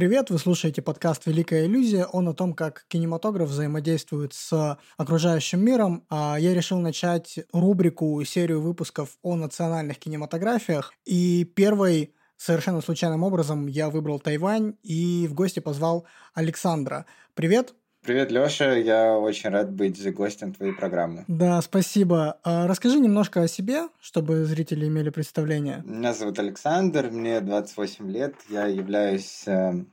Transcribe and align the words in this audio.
привет! 0.00 0.30
Вы 0.30 0.38
слушаете 0.38 0.80
подкаст 0.80 1.26
«Великая 1.26 1.66
иллюзия». 1.66 2.06
Он 2.06 2.26
о 2.26 2.32
том, 2.32 2.54
как 2.54 2.86
кинематограф 2.88 3.50
взаимодействует 3.50 4.32
с 4.32 4.78
окружающим 4.96 5.62
миром. 5.62 6.06
А 6.08 6.38
я 6.40 6.54
решил 6.54 6.78
начать 6.78 7.38
рубрику, 7.52 8.24
серию 8.24 8.62
выпусков 8.62 9.18
о 9.20 9.36
национальных 9.36 9.98
кинематографиях. 9.98 10.94
И 11.04 11.44
первый 11.44 12.14
совершенно 12.38 12.80
случайным 12.80 13.22
образом 13.24 13.66
я 13.66 13.90
выбрал 13.90 14.18
Тайвань 14.18 14.72
и 14.82 15.26
в 15.28 15.34
гости 15.34 15.60
позвал 15.60 16.06
Александра. 16.32 17.04
Привет! 17.34 17.74
Привет, 18.02 18.32
Лёша. 18.32 18.78
Я 18.78 19.18
очень 19.18 19.50
рад 19.50 19.70
быть 19.70 20.14
гостем 20.14 20.54
твоей 20.54 20.72
программы. 20.72 21.24
Да, 21.28 21.60
спасибо. 21.60 22.38
А 22.42 22.66
расскажи 22.66 22.98
немножко 22.98 23.42
о 23.42 23.48
себе, 23.48 23.88
чтобы 24.00 24.44
зрители 24.46 24.88
имели 24.88 25.10
представление. 25.10 25.82
Меня 25.84 26.14
зовут 26.14 26.38
Александр, 26.38 27.10
мне 27.10 27.40
28 27.42 28.10
лет. 28.10 28.34
Я 28.48 28.66
являюсь 28.66 29.44
э, 29.46 29.84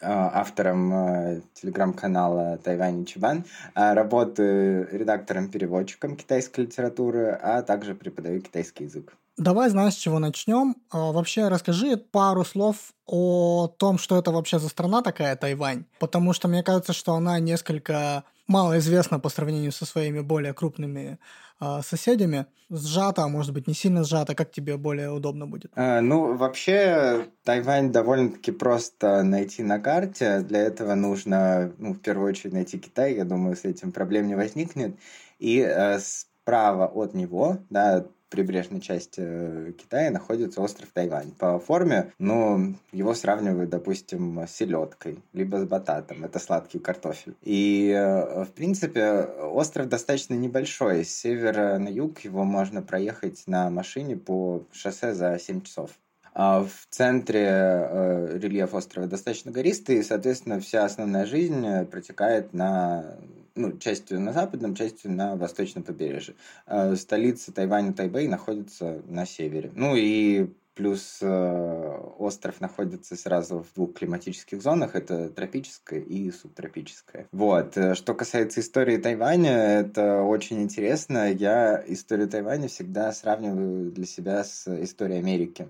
автором 0.00 0.94
э, 0.94 1.40
телеграм-канала 1.52 2.56
Тайвань 2.56 3.04
Чебан. 3.04 3.44
А 3.74 3.94
работаю 3.94 4.88
редактором-переводчиком 4.90 6.16
китайской 6.16 6.62
литературы, 6.62 7.38
а 7.42 7.60
также 7.60 7.94
преподаю 7.94 8.40
китайский 8.40 8.84
язык. 8.84 9.14
Давай, 9.38 9.70
знаешь, 9.70 9.94
с 9.94 9.98
чего 9.98 10.18
начнем. 10.18 10.76
А, 10.90 11.10
вообще 11.12 11.48
расскажи 11.48 11.96
пару 11.96 12.44
слов 12.44 12.92
о 13.06 13.66
том, 13.78 13.98
что 13.98 14.18
это 14.18 14.30
вообще 14.30 14.58
за 14.58 14.68
страна 14.68 15.02
такая 15.02 15.36
Тайвань. 15.36 15.86
Потому 15.98 16.32
что 16.32 16.48
мне 16.48 16.62
кажется, 16.62 16.92
что 16.92 17.14
она 17.14 17.38
несколько 17.38 18.24
малоизвестна 18.46 19.18
по 19.18 19.30
сравнению 19.30 19.72
со 19.72 19.86
своими 19.86 20.20
более 20.20 20.52
крупными 20.52 21.18
э, 21.60 21.80
соседями. 21.82 22.46
Сжата, 22.70 23.22
а 23.22 23.28
может 23.28 23.54
быть, 23.54 23.66
не 23.66 23.74
сильно 23.74 24.04
сжата. 24.04 24.34
Как 24.34 24.50
тебе 24.52 24.76
более 24.76 25.10
удобно 25.10 25.46
будет? 25.46 25.72
А, 25.76 26.02
ну, 26.02 26.36
вообще, 26.36 27.26
Тайвань 27.44 27.90
довольно-таки 27.90 28.52
просто 28.52 29.22
найти 29.22 29.62
на 29.62 29.78
карте. 29.78 30.40
Для 30.40 30.60
этого 30.60 30.94
нужно, 30.94 31.72
ну, 31.78 31.94
в 31.94 32.00
первую 32.00 32.28
очередь, 32.28 32.52
найти 32.52 32.78
Китай. 32.78 33.14
Я 33.14 33.24
думаю, 33.24 33.56
с 33.56 33.64
этим 33.64 33.92
проблем 33.92 34.26
не 34.26 34.34
возникнет. 34.34 34.96
И 35.38 35.58
э, 35.58 35.98
справа 36.42 36.86
от 36.86 37.14
него, 37.14 37.58
да, 37.70 38.06
прибрежной 38.32 38.80
части 38.80 39.20
э, 39.22 39.72
Китая 39.78 40.10
находится 40.10 40.62
остров 40.62 40.88
Тайвань. 40.92 41.32
По 41.32 41.58
форме, 41.58 42.12
ну, 42.18 42.74
его 42.90 43.14
сравнивают, 43.14 43.70
допустим, 43.70 44.40
с 44.40 44.52
селедкой, 44.52 45.18
либо 45.34 45.58
с 45.58 45.64
бататом. 45.64 46.24
Это 46.24 46.38
сладкий 46.38 46.78
картофель. 46.78 47.34
И, 47.42 47.90
э, 47.94 48.44
в 48.44 48.52
принципе, 48.52 49.20
остров 49.52 49.88
достаточно 49.88 50.34
небольшой. 50.34 51.04
С 51.04 51.14
севера 51.14 51.78
на 51.78 51.88
юг 51.88 52.20
его 52.20 52.44
можно 52.44 52.80
проехать 52.80 53.44
на 53.46 53.68
машине 53.68 54.16
по 54.16 54.64
шоссе 54.72 55.12
за 55.12 55.38
7 55.38 55.60
часов. 55.60 55.90
А 56.34 56.64
в 56.64 56.86
центре 56.88 57.46
э, 57.46 58.38
рельеф 58.38 58.72
острова 58.74 59.06
достаточно 59.06 59.52
гористый, 59.52 59.96
и, 59.96 60.02
соответственно, 60.02 60.58
вся 60.58 60.86
основная 60.86 61.26
жизнь 61.26 61.84
протекает 61.90 62.54
на 62.54 63.18
ну, 63.54 63.76
частью 63.78 64.20
на 64.20 64.32
западном, 64.32 64.74
частью 64.74 65.10
на 65.12 65.36
восточном 65.36 65.84
побережье. 65.84 66.34
Э, 66.66 66.94
столица 66.96 67.52
Тайваня 67.52 67.92
Тайбэй 67.92 68.28
находится 68.28 69.02
на 69.06 69.26
севере. 69.26 69.70
Ну 69.74 69.94
и 69.96 70.48
плюс 70.74 71.18
э, 71.20 71.98
остров 72.18 72.60
находится 72.60 73.16
сразу 73.16 73.58
в 73.58 73.74
двух 73.74 73.94
климатических 73.94 74.62
зонах, 74.62 74.94
это 74.94 75.28
тропическая 75.28 76.00
и 76.00 76.30
субтропическая. 76.30 77.26
Вот. 77.32 77.76
Э, 77.76 77.94
что 77.94 78.14
касается 78.14 78.60
истории 78.60 78.96
Тайваня, 78.96 79.80
это 79.80 80.22
очень 80.22 80.62
интересно. 80.62 81.30
Я 81.30 81.82
историю 81.86 82.28
Тайваня 82.28 82.68
всегда 82.68 83.12
сравниваю 83.12 83.90
для 83.90 84.06
себя 84.06 84.44
с 84.44 84.66
историей 84.82 85.18
Америки. 85.18 85.68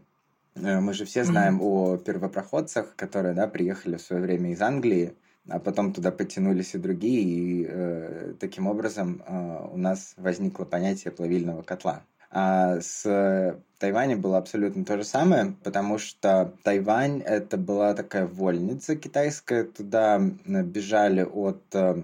Мы 0.55 0.93
же 0.93 1.07
все 1.07 1.25
знаем 1.25 1.61
mm-hmm. 1.61 1.95
о 1.95 1.97
первопроходцах, 1.97 2.95
которые 2.95 3.35
да, 3.35 3.49
приехали 3.49 3.97
в 3.97 4.03
свое 4.03 4.21
время 4.21 4.53
из 4.53 4.61
Англии, 4.61 5.15
а 5.49 5.59
потом 5.59 5.93
туда 5.93 6.11
подтянулись 6.11 6.75
и 6.75 6.79
другие, 6.79 7.23
и 7.23 7.67
э, 7.69 8.35
таким 8.39 8.67
образом 8.67 9.23
э, 9.27 9.67
у 9.73 9.77
нас 9.77 10.15
возникло 10.17 10.65
понятие 10.65 11.13
плавильного 11.13 11.63
котла. 11.63 12.03
А 12.31 12.81
с 12.81 13.59
Тайванем 13.79 14.21
было 14.21 14.39
абсолютно 14.39 14.85
то 14.85 14.97
же 14.97 15.05
самое, 15.05 15.55
потому 15.63 15.99
что 15.99 16.55
Тайвань 16.63 17.21
это 17.21 17.59
была 17.59 17.93
такая 17.93 18.27
вольница 18.27 18.97
китайская, 18.97 19.65
туда 19.65 20.19
бежали 20.19 21.23
от 21.23 21.63
э, 21.75 22.03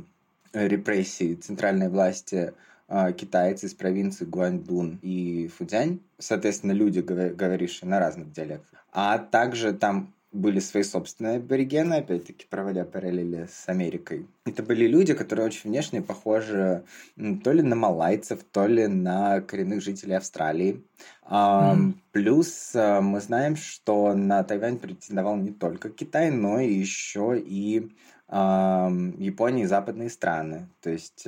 репрессий 0.53 1.35
центральной 1.37 1.89
власти 1.89 2.53
э, 2.89 3.13
китайцы 3.13 3.67
из 3.67 3.75
провинции 3.75 4.27
Гуандун 4.27 4.99
и 5.01 5.49
Фудзянь, 5.57 6.01
соответственно, 6.19 6.73
люди, 6.73 7.01
говорившие 7.01 7.89
на 7.89 7.99
разных 7.99 8.33
диалектах. 8.33 8.85
А 8.93 9.19
также 9.19 9.73
там 9.73 10.13
были 10.31 10.61
свои 10.61 10.83
собственные 10.83 11.39
аборигены, 11.39 11.95
опять-таки 11.95 12.47
проводя 12.49 12.85
параллели 12.85 13.49
с 13.51 13.69
Америкой. 13.69 14.27
Это 14.45 14.63
были 14.63 14.87
люди, 14.87 15.15
которые 15.15 15.47
очень 15.47 15.71
внешне 15.71 16.03
похожи 16.03 16.85
то 17.17 17.53
ли 17.53 17.63
на 17.63 17.77
малайцев, 17.77 18.45
то 18.53 18.67
ли 18.67 18.87
на 18.87 19.41
коренных 19.41 19.83
жителей 19.83 20.17
Австралии. 20.17 20.85
Mm. 21.31 21.95
Плюс 22.13 22.73
а, 22.75 23.01
мы 23.01 23.21
знаем, 23.21 23.57
что 23.57 24.15
на 24.15 24.43
Тайвань 24.45 24.79
претендовал 24.79 25.37
не 25.37 25.53
только 25.53 25.91
Китай, 25.91 26.31
но 26.31 26.61
еще 26.61 27.39
и 27.39 27.91
Япония 28.31 29.63
и 29.63 29.67
западные 29.67 30.11
страны. 30.11 30.69
То 30.83 30.91
есть 30.91 31.27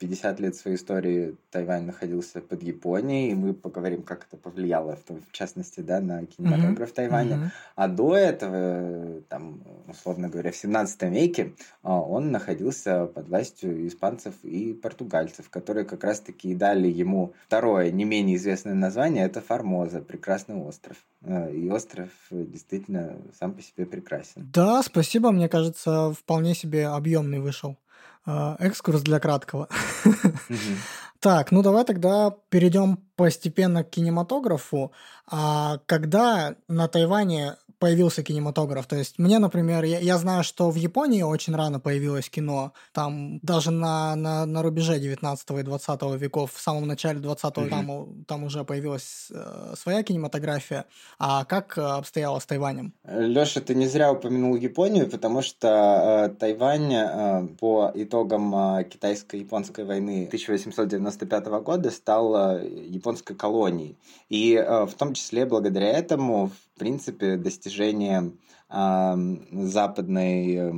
50 0.00 0.40
э, 0.40 0.42
лет 0.42 0.56
своей 0.56 0.76
истории 0.76 1.36
Тайвань 1.50 1.84
находился 1.84 2.40
под 2.40 2.62
Японией, 2.62 3.30
и 3.30 3.34
мы 3.34 3.54
поговорим, 3.54 4.02
как 4.02 4.26
это 4.26 4.36
повлияло, 4.36 4.98
в, 5.06 5.32
частности, 5.32 5.80
да, 5.80 6.00
на 6.00 6.26
кинематограф 6.26 6.90
mm-hmm. 6.90 6.94
Тайваня. 6.94 7.36
Mm-hmm. 7.36 7.50
А 7.76 7.88
до 7.88 8.16
этого, 8.16 9.20
там, 9.28 9.62
условно 9.86 10.28
говоря, 10.28 10.50
в 10.50 10.56
17 10.56 11.02
веке 11.02 11.54
а, 11.82 12.00
он 12.00 12.30
находился 12.30 13.06
под 13.06 13.28
властью 13.28 13.86
испанцев 13.86 14.34
и 14.42 14.72
португальцев, 14.72 15.50
которые 15.50 15.84
как 15.84 16.02
раз-таки 16.02 16.54
дали 16.54 16.88
ему 16.88 17.34
второе, 17.46 17.90
не 17.90 18.04
менее 18.04 18.36
известное 18.36 18.74
название, 18.74 19.26
это 19.26 19.40
Формоза, 19.40 20.00
прекрасный 20.00 20.56
остров. 20.56 20.96
Э, 21.22 21.52
и 21.52 21.68
остров 21.70 22.08
действительно 22.30 23.16
сам 23.38 23.52
по 23.52 23.62
себе 23.62 23.86
прекрасен. 23.86 24.48
Да, 24.52 24.82
спасибо, 24.82 25.30
мне 25.30 25.48
кажется, 25.48 26.12
вполне 26.12 26.54
себе 26.54 26.86
объемный 26.86 27.40
вышел. 27.40 27.76
Э, 28.26 28.56
экскурс 28.58 29.02
для 29.02 29.18
краткого. 29.20 29.68
Так, 31.20 31.52
ну 31.52 31.62
давай 31.62 31.84
тогда 31.84 32.34
перейдем 32.48 32.96
постепенно 33.14 33.84
к 33.84 33.90
кинематографу. 33.90 34.92
А 35.30 35.78
когда 35.86 36.56
на 36.68 36.88
Тайване 36.88 37.56
появился 37.80 38.22
кинематограф. 38.22 38.86
То 38.86 38.96
есть 38.96 39.18
мне, 39.18 39.38
например, 39.38 39.84
я, 39.84 39.98
я 39.98 40.18
знаю, 40.18 40.44
что 40.44 40.70
в 40.70 40.76
Японии 40.76 41.22
очень 41.22 41.56
рано 41.56 41.80
появилось 41.80 42.28
кино. 42.28 42.72
Там 42.92 43.40
даже 43.40 43.70
на, 43.70 44.14
на, 44.16 44.44
на 44.44 44.62
рубеже 44.62 45.00
19 45.00 45.50
и 45.50 45.62
20 45.62 46.02
веков, 46.20 46.52
в 46.52 46.60
самом 46.60 46.86
начале 46.86 47.20
20 47.20 47.44
mm-hmm. 47.44 47.68
там, 47.70 48.24
там 48.26 48.44
уже 48.44 48.64
появилась 48.64 49.28
э, 49.32 49.74
своя 49.76 50.02
кинематография. 50.02 50.84
А 51.18 51.44
как 51.46 51.78
э, 51.78 51.80
обстояло 51.80 52.38
с 52.38 52.46
Тайванем? 52.46 52.92
Леша, 53.08 53.62
ты 53.62 53.74
не 53.74 53.86
зря 53.86 54.12
упомянул 54.12 54.56
Японию, 54.56 55.08
потому 55.08 55.40
что 55.40 56.28
э, 56.28 56.34
Тайвань 56.38 56.92
э, 56.92 57.46
по 57.58 57.90
итогам 57.94 58.54
э, 58.54 58.84
китайско-японской 58.84 59.86
войны 59.86 60.26
1895 60.26 61.46
года 61.46 61.90
стал 61.90 62.58
э, 62.58 62.68
японской 62.68 63.34
колонией. 63.34 63.96
И 64.28 64.54
э, 64.54 64.84
в 64.84 64.92
том 64.94 65.14
числе 65.14 65.19
благодаря 65.46 65.88
этому, 65.88 66.48
в 66.48 66.78
принципе, 66.78 67.36
достижение 67.36 68.32
э, 68.68 69.14
западной 69.52 70.56
э, 70.56 70.72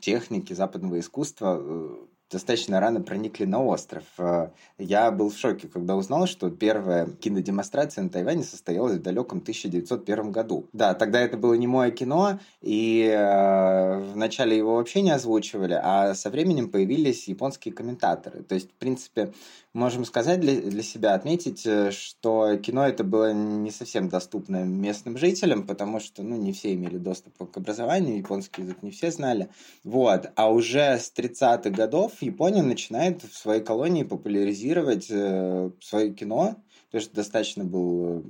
техники, 0.00 0.52
западного 0.52 0.98
искусства 1.00 1.58
э, 1.60 1.96
достаточно 2.32 2.80
рано 2.80 3.00
проникли 3.00 3.44
на 3.44 3.62
остров. 3.62 4.04
Э, 4.18 4.48
я 4.78 5.10
был 5.10 5.30
в 5.30 5.36
шоке, 5.36 5.68
когда 5.68 5.94
узнал, 5.94 6.26
что 6.26 6.50
первая 6.50 7.06
кинодемонстрация 7.06 8.02
на 8.02 8.10
Тайване 8.10 8.42
состоялась 8.42 8.96
в 8.96 9.02
далеком 9.02 9.38
1901 9.38 10.32
году. 10.32 10.66
Да, 10.72 10.94
тогда 10.94 11.20
это 11.20 11.36
было 11.36 11.54
не 11.54 11.66
мое 11.66 11.90
кино, 11.90 12.40
и 12.60 13.08
э, 13.14 13.98
вначале 14.14 14.56
его 14.56 14.76
вообще 14.76 15.02
не 15.02 15.10
озвучивали, 15.10 15.78
а 15.80 16.14
со 16.14 16.30
временем 16.30 16.70
появились 16.70 17.28
японские 17.28 17.74
комментаторы. 17.74 18.42
То 18.42 18.54
есть, 18.54 18.70
в 18.70 18.74
принципе, 18.74 19.32
можем 19.74 20.04
сказать 20.04 20.40
для, 20.40 20.60
для 20.60 20.82
себя, 20.82 21.14
отметить, 21.14 21.66
э, 21.66 21.90
что 21.90 22.56
кино 22.56 22.86
это 22.86 23.04
было 23.04 23.32
не 23.32 23.70
совсем 23.70 24.08
доступно 24.08 24.64
местным 24.64 25.16
жителям, 25.16 25.66
потому 25.66 26.00
что, 26.00 26.22
ну, 26.22 26.36
не 26.36 26.52
все 26.52 26.74
имели 26.74 26.98
доступ 26.98 27.50
к 27.50 27.56
образованию, 27.56 28.18
японский 28.18 28.62
язык 28.62 28.82
не 28.82 28.90
все 28.90 29.10
знали. 29.10 29.48
Вот. 29.84 30.30
А 30.36 30.50
уже 30.50 30.98
с 30.98 31.12
30-х 31.16 31.70
годов 31.70 32.12
Япония 32.20 32.62
начинает 32.62 33.22
в 33.22 33.36
своей 33.36 33.62
колонии 33.62 34.02
популяризировать 34.02 35.06
э, 35.10 35.70
свое 35.80 36.12
кино, 36.12 36.56
то 36.90 36.98
есть 36.98 37.12
достаточно 37.14 37.64
был 37.64 38.24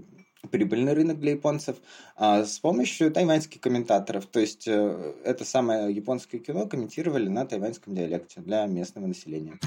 прибыльный 0.50 0.92
рынок 0.92 1.20
для 1.20 1.32
японцев, 1.32 1.76
а 2.16 2.44
с 2.44 2.58
помощью 2.58 3.10
тайваньских 3.12 3.60
комментаторов. 3.60 4.26
То 4.26 4.40
есть 4.40 4.66
э, 4.66 5.14
это 5.24 5.44
самое 5.44 5.92
японское 5.92 6.38
кино 6.38 6.66
комментировали 6.66 7.28
на 7.28 7.46
тайваньском 7.46 7.94
диалекте 7.94 8.40
для 8.40 8.66
местного 8.66 9.06
населения. 9.06 9.58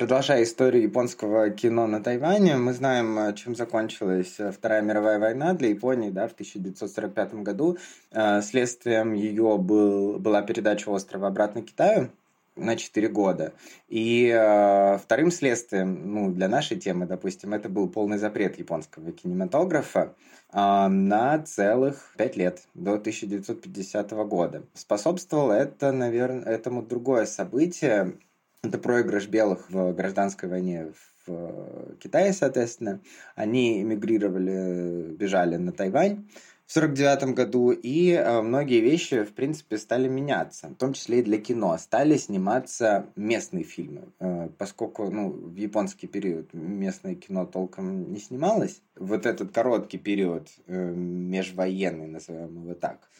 Продолжая 0.00 0.44
историю 0.44 0.84
японского 0.84 1.50
кино 1.50 1.86
на 1.86 2.02
Тайване, 2.02 2.56
мы 2.56 2.72
знаем, 2.72 3.34
чем 3.34 3.54
закончилась 3.54 4.38
Вторая 4.50 4.80
мировая 4.80 5.18
война 5.18 5.52
для 5.52 5.68
Японии 5.68 6.08
да, 6.08 6.26
в 6.26 6.32
1945 6.32 7.34
году. 7.42 7.76
Э, 8.10 8.40
следствием 8.40 9.12
ее 9.12 9.58
был, 9.58 10.18
была 10.18 10.40
передача 10.40 10.88
острова 10.88 11.26
обратно 11.28 11.60
Китаю 11.60 12.08
на 12.56 12.76
4 12.76 13.08
года. 13.08 13.52
И 13.88 14.26
э, 14.34 14.96
вторым 14.96 15.30
следствием, 15.30 16.14
ну, 16.14 16.30
для 16.32 16.48
нашей 16.48 16.78
темы, 16.78 17.04
допустим, 17.04 17.52
это 17.52 17.68
был 17.68 17.86
полный 17.86 18.16
запрет 18.16 18.58
японского 18.58 19.12
кинематографа 19.12 20.14
э, 20.50 20.86
на 20.88 21.38
целых 21.40 22.14
5 22.16 22.36
лет, 22.36 22.62
до 22.72 22.94
1950 22.94 24.12
года. 24.12 24.62
Способствовало 24.72 25.52
это, 25.52 25.92
наверное, 25.92 26.44
этому 26.44 26.80
другое 26.80 27.26
событие. 27.26 28.14
Это 28.62 28.78
проигрыш 28.78 29.26
белых 29.26 29.70
в 29.70 29.92
гражданской 29.92 30.48
войне 30.48 30.92
в 31.26 31.96
Китае, 31.98 32.32
соответственно. 32.32 33.00
Они 33.34 33.80
эмигрировали, 33.82 35.14
бежали 35.14 35.56
на 35.56 35.72
Тайвань 35.72 36.26
в 36.66 36.72
49 36.72 37.34
году, 37.34 37.72
и 37.72 38.12
э, 38.12 38.42
многие 38.42 38.80
вещи, 38.80 39.24
в 39.24 39.32
принципе, 39.32 39.76
стали 39.76 40.08
меняться, 40.08 40.68
в 40.68 40.74
том 40.76 40.92
числе 40.92 41.18
и 41.18 41.22
для 41.22 41.38
кино. 41.38 41.76
Стали 41.78 42.16
сниматься 42.16 43.06
местные 43.16 43.64
фильмы, 43.64 44.12
э, 44.20 44.50
поскольку 44.56 45.10
ну, 45.10 45.30
в 45.30 45.56
японский 45.56 46.06
период 46.06 46.54
местное 46.54 47.16
кино 47.16 47.44
толком 47.44 48.12
не 48.12 48.20
снималось. 48.20 48.82
Вот 48.94 49.26
этот 49.26 49.52
короткий 49.52 49.98
период, 49.98 50.48
э, 50.66 50.92
межвоенный, 50.94 52.06
назовем 52.06 52.62
его 52.62 52.74
так, 52.74 53.10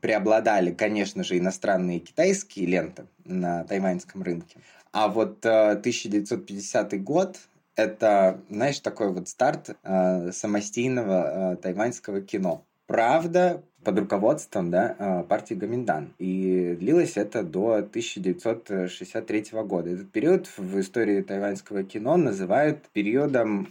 преобладали, 0.00 0.72
конечно 0.72 1.22
же, 1.22 1.36
иностранные 1.36 1.98
китайские 1.98 2.66
ленты 2.66 3.06
на 3.24 3.64
тайваньском 3.64 4.22
рынке. 4.22 4.58
А 4.92 5.08
вот 5.08 5.44
э, 5.44 5.72
1950 5.72 7.02
год 7.02 7.36
это, 7.76 8.40
знаешь, 8.50 8.80
такой 8.80 9.12
вот 9.12 9.28
старт 9.28 9.76
э, 9.82 10.32
самостийного 10.32 11.52
э, 11.52 11.56
тайваньского 11.56 12.20
кино. 12.20 12.64
Правда, 12.86 13.62
под 13.84 13.98
руководством 14.00 14.70
да, 14.70 14.96
э, 14.98 15.22
партии 15.28 15.54
Гаминдан. 15.54 16.14
И 16.18 16.76
длилось 16.78 17.16
это 17.16 17.42
до 17.42 17.76
1963 17.76 19.44
года. 19.64 19.90
Этот 19.90 20.10
период 20.10 20.48
в 20.56 20.80
истории 20.80 21.22
тайваньского 21.22 21.84
кино 21.84 22.16
называют 22.16 22.88
периодом, 22.92 23.68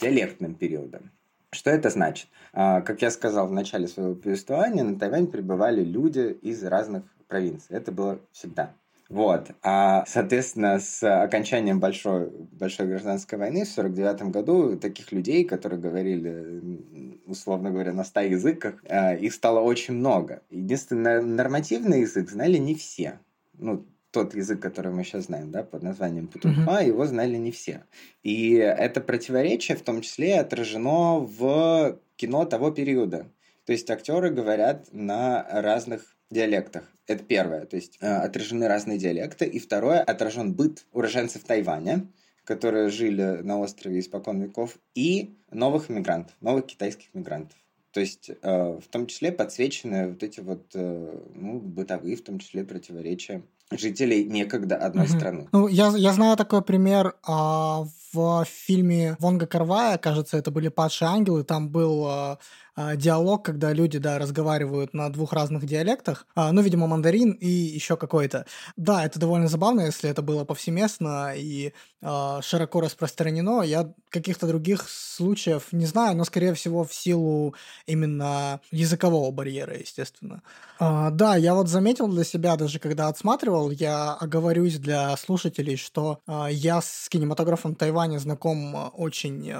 диалектным 0.00 0.54
периодом. 0.54 1.10
Что 1.54 1.70
это 1.70 1.88
значит? 1.88 2.28
А, 2.52 2.80
как 2.80 3.00
я 3.00 3.10
сказал 3.10 3.46
в 3.46 3.52
начале 3.52 3.86
своего 3.86 4.14
повествования, 4.14 4.82
на 4.82 4.98
Тайвань 4.98 5.28
прибывали 5.28 5.84
люди 5.84 6.36
из 6.42 6.64
разных 6.64 7.04
провинций. 7.28 7.76
Это 7.76 7.92
было 7.92 8.18
всегда. 8.32 8.72
Вот. 9.08 9.50
А, 9.62 10.04
соответственно, 10.06 10.80
с 10.80 11.02
окончанием 11.02 11.78
большой, 11.78 12.30
большой 12.52 12.88
гражданской 12.88 13.38
войны 13.38 13.64
в 13.64 13.70
1949 13.70 14.32
году 14.32 14.76
таких 14.78 15.12
людей, 15.12 15.44
которые 15.44 15.80
говорили, 15.80 17.20
условно 17.26 17.70
говоря, 17.70 17.92
на 17.92 18.02
ста 18.02 18.22
языках, 18.22 18.82
а, 18.88 19.14
их 19.14 19.32
стало 19.32 19.60
очень 19.60 19.94
много. 19.94 20.42
Единственный 20.50 21.22
нормативный 21.22 22.00
язык 22.00 22.30
знали 22.30 22.56
не 22.56 22.74
все. 22.74 23.20
Ну, 23.52 23.86
тот 24.14 24.34
язык, 24.34 24.60
который 24.60 24.92
мы 24.92 25.02
сейчас 25.02 25.24
знаем, 25.24 25.50
да, 25.50 25.64
под 25.64 25.82
названием 25.82 26.28
Путунхва, 26.28 26.80
mm-hmm. 26.80 26.86
его 26.86 27.04
знали 27.04 27.36
не 27.36 27.50
все. 27.50 27.84
И 28.22 28.52
это 28.54 29.00
противоречие 29.00 29.76
в 29.76 29.82
том 29.82 30.02
числе 30.02 30.38
отражено 30.38 31.18
в 31.18 31.98
кино 32.14 32.44
того 32.44 32.70
периода. 32.70 33.26
То 33.66 33.72
есть 33.72 33.90
актеры 33.90 34.30
говорят 34.30 34.86
на 34.92 35.44
разных 35.50 36.16
диалектах. 36.30 36.84
Это 37.08 37.24
первое, 37.24 37.66
то 37.66 37.76
есть 37.76 37.98
э, 38.00 38.06
отражены 38.06 38.68
разные 38.68 38.98
диалекты. 38.98 39.46
И 39.46 39.58
второе, 39.58 40.00
отражен 40.00 40.54
быт 40.54 40.86
уроженцев 40.92 41.42
Тайваня, 41.42 42.06
которые 42.44 42.90
жили 42.90 43.40
на 43.42 43.58
острове 43.58 43.98
испокон 43.98 44.40
веков, 44.40 44.78
и 44.94 45.34
новых 45.50 45.88
мигрантов, 45.88 46.36
новых 46.40 46.66
китайских 46.66 47.12
мигрантов. 47.14 47.58
То 47.90 48.00
есть 48.00 48.30
э, 48.30 48.78
в 48.80 48.86
том 48.90 49.06
числе 49.08 49.32
подсвечены 49.32 50.08
вот 50.08 50.22
эти 50.22 50.40
вот 50.40 50.66
э, 50.74 51.18
ну, 51.34 51.58
бытовые, 51.58 52.16
в 52.16 52.22
том 52.22 52.38
числе 52.38 52.64
противоречия 52.64 53.42
жителей 53.70 54.24
некогда 54.24 54.76
одной 54.76 55.06
угу. 55.06 55.12
страны. 55.12 55.48
Ну, 55.52 55.68
я, 55.68 55.88
я 55.96 56.12
знаю 56.12 56.36
такой 56.36 56.62
пример 56.62 57.14
а, 57.26 57.84
в 58.12 58.44
фильме 58.44 59.16
Вонга 59.18 59.46
Карвая, 59.46 59.98
кажется, 59.98 60.36
это 60.36 60.50
были 60.50 60.68
«Падшие 60.68 61.08
ангелы», 61.08 61.44
там 61.44 61.68
был 61.68 62.06
а, 62.06 62.38
а, 62.76 62.96
диалог, 62.96 63.44
когда 63.44 63.72
люди, 63.72 63.98
да, 63.98 64.18
разговаривают 64.18 64.94
на 64.94 65.08
двух 65.08 65.32
разных 65.32 65.64
диалектах, 65.64 66.26
а, 66.34 66.50
ну, 66.50 66.60
видимо, 66.60 66.88
мандарин 66.88 67.30
и 67.30 67.46
еще 67.46 67.96
какой-то. 67.96 68.46
Да, 68.76 69.04
это 69.04 69.20
довольно 69.20 69.46
забавно, 69.46 69.82
если 69.82 70.10
это 70.10 70.22
было 70.22 70.44
повсеместно 70.44 71.34
и 71.36 71.72
а, 72.02 72.42
широко 72.42 72.80
распространено. 72.80 73.62
Я 73.62 73.92
каких-то 74.08 74.48
других 74.48 74.88
случаев 74.88 75.68
не 75.72 75.86
знаю, 75.86 76.16
но, 76.16 76.24
скорее 76.24 76.54
всего, 76.54 76.84
в 76.84 76.92
силу 76.92 77.54
именно 77.86 78.60
языкового 78.72 79.30
барьера, 79.30 79.78
естественно. 79.78 80.42
Да, 80.80 81.36
я 81.36 81.54
вот 81.54 81.68
заметил 81.68 82.08
для 82.08 82.24
себя, 82.24 82.56
даже 82.56 82.80
когда 82.80 83.08
отсматривал, 83.08 83.70
я 83.70 84.14
оговорюсь 84.14 84.78
для 84.78 85.16
слушателей, 85.16 85.76
что 85.76 86.18
я 86.50 86.80
с 86.82 87.08
кинематографом 87.08 87.74
Тайваня 87.76 88.18
знаком 88.18 88.92
очень, 88.94 89.52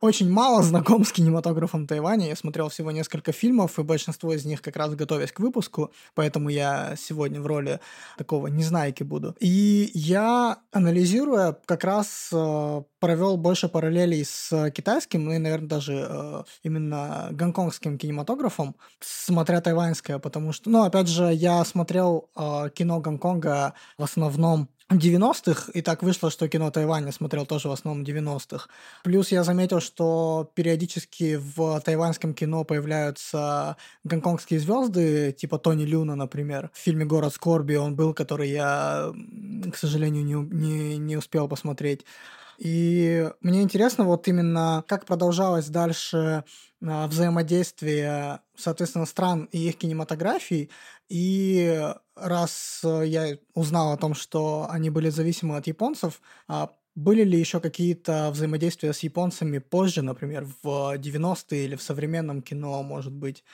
очень 0.00 0.30
мало 0.30 0.62
знаком 0.70 1.04
с 1.04 1.12
кинематографом 1.12 1.86
Тайваня. 1.86 2.28
Я 2.28 2.36
смотрел 2.36 2.59
всего 2.68 2.90
несколько 2.90 3.32
фильмов, 3.32 3.78
и 3.78 3.82
большинство 3.82 4.32
из 4.32 4.44
них 4.44 4.62
как 4.62 4.76
раз 4.76 4.94
готовясь 4.94 5.32
к 5.32 5.40
выпуску, 5.40 5.92
поэтому 6.14 6.48
я 6.48 6.94
сегодня 6.96 7.40
в 7.40 7.46
роли 7.46 7.80
такого 8.18 8.48
незнайки 8.48 9.02
буду. 9.02 9.36
И 9.40 9.90
я, 9.94 10.58
анализируя, 10.72 11.56
как 11.64 11.84
раз 11.84 12.30
а, 12.32 12.82
провел 13.00 13.36
больше 13.36 13.68
параллелей 13.68 14.24
с 14.24 14.70
китайским, 14.70 15.24
ну 15.24 15.32
и, 15.32 15.38
наверное, 15.38 15.68
даже 15.68 16.06
э, 16.08 16.42
именно 16.62 17.28
гонконгским 17.32 17.98
кинематографом, 17.98 18.76
смотря 19.00 19.60
тайваньское, 19.60 20.18
потому 20.18 20.52
что, 20.52 20.70
ну, 20.70 20.82
опять 20.82 21.08
же, 21.08 21.32
я 21.32 21.64
смотрел 21.64 22.28
э, 22.36 22.70
кино 22.74 23.00
Гонконга 23.00 23.74
в 23.96 24.02
основном 24.02 24.68
90-х, 24.90 25.70
и 25.72 25.82
так 25.82 26.02
вышло, 26.02 26.30
что 26.30 26.48
кино 26.48 26.70
Тайваня 26.70 27.12
смотрел 27.12 27.46
тоже 27.46 27.68
в 27.68 27.72
основном 27.72 28.04
90-х. 28.04 28.68
Плюс 29.04 29.30
я 29.30 29.44
заметил, 29.44 29.80
что 29.80 30.50
периодически 30.54 31.36
в 31.36 31.80
тайваньском 31.80 32.34
кино 32.34 32.64
появляются 32.64 33.76
гонконгские 34.04 34.58
звезды, 34.58 35.32
типа 35.32 35.58
Тони 35.58 35.84
Люна, 35.84 36.16
например. 36.16 36.70
В 36.72 36.78
фильме 36.78 37.04
«Город 37.04 37.32
скорби» 37.32 37.74
он 37.74 37.94
был, 37.94 38.14
который 38.14 38.50
я, 38.50 39.12
к 39.72 39.76
сожалению, 39.76 40.24
не, 40.24 40.34
не, 40.34 40.98
не 40.98 41.16
успел 41.16 41.48
посмотреть. 41.48 42.04
И 42.60 43.26
мне 43.40 43.62
интересно 43.62 44.04
вот 44.04 44.28
именно, 44.28 44.84
как 44.86 45.06
продолжалось 45.06 45.68
дальше 45.68 46.44
а, 46.86 47.06
взаимодействие, 47.06 48.40
соответственно, 48.54 49.06
стран 49.06 49.48
и 49.50 49.68
их 49.68 49.76
кинематографий. 49.76 50.70
И 51.10 51.92
раз 52.14 52.80
я 52.84 53.36
узнал 53.54 53.92
о 53.92 53.96
том, 53.96 54.14
что 54.14 54.66
они 54.70 54.90
были 54.90 55.10
зависимы 55.10 55.56
от 55.56 55.66
японцев, 55.66 56.22
а 56.46 56.70
были 56.94 57.24
ли 57.24 57.38
еще 57.38 57.60
какие-то 57.60 58.30
взаимодействия 58.30 58.92
с 58.92 59.00
японцами 59.00 59.58
позже, 59.58 60.02
например, 60.02 60.46
в 60.62 60.94
90-е 60.96 61.64
или 61.64 61.74
в 61.74 61.82
современном 61.82 62.42
кино, 62.42 62.82
может 62.84 63.12
быть? 63.12 63.44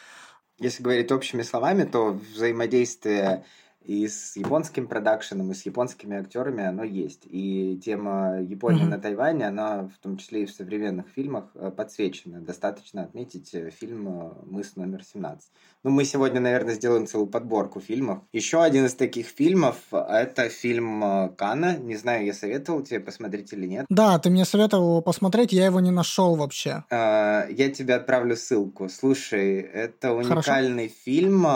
Если 0.58 0.82
говорить 0.82 1.10
общими 1.12 1.42
словами, 1.42 1.84
то 1.84 2.20
взаимодействие 2.34 3.44
и 3.86 4.08
с 4.08 4.36
японским 4.36 4.88
продакшеном, 4.88 5.52
и 5.52 5.54
с 5.54 5.64
японскими 5.64 6.16
актерами 6.16 6.64
оно 6.64 6.82
есть. 6.82 7.22
И 7.24 7.80
тема 7.84 8.40
Японии 8.40 8.84
mm-hmm. 8.84 8.88
на 8.88 8.98
Тайване, 8.98 9.46
она 9.46 9.88
в 9.88 9.98
том 10.02 10.16
числе 10.16 10.42
и 10.42 10.46
в 10.46 10.50
современных 10.50 11.06
фильмах 11.14 11.44
э, 11.54 11.70
подсвечена. 11.70 12.40
Достаточно 12.40 13.02
отметить 13.02 13.54
э, 13.54 13.70
фильм 13.70 14.08
э, 14.08 14.32
«Мыс 14.44 14.74
номер 14.74 15.02
17». 15.14 15.38
Ну, 15.84 15.90
мы 15.90 16.04
сегодня, 16.04 16.40
наверное, 16.40 16.74
сделаем 16.74 17.06
целую 17.06 17.28
подборку 17.28 17.78
фильмов. 17.78 18.18
Еще 18.32 18.60
один 18.60 18.86
из 18.86 18.94
таких 18.94 19.28
фильмов– 19.28 19.76
это 19.92 20.48
фильм 20.48 21.30
«Кана». 21.36 21.76
Не 21.76 21.94
знаю, 21.94 22.26
я 22.26 22.34
советовал 22.34 22.82
тебе 22.82 22.98
посмотреть 22.98 23.52
или 23.52 23.66
нет. 23.66 23.86
Да, 23.88 24.18
ты 24.18 24.30
мне 24.30 24.44
советовал 24.44 24.88
его 24.88 25.00
посмотреть, 25.00 25.52
я 25.52 25.66
его 25.66 25.78
не 25.78 25.92
нашел 25.92 26.34
вообще. 26.34 26.82
Я 26.90 27.70
тебе 27.72 27.94
отправлю 27.94 28.36
ссылку. 28.36 28.88
Слушай, 28.88 29.60
это 29.60 30.12
уникальный 30.12 30.88
Хорошо. 30.88 31.02
фильм 31.04 31.46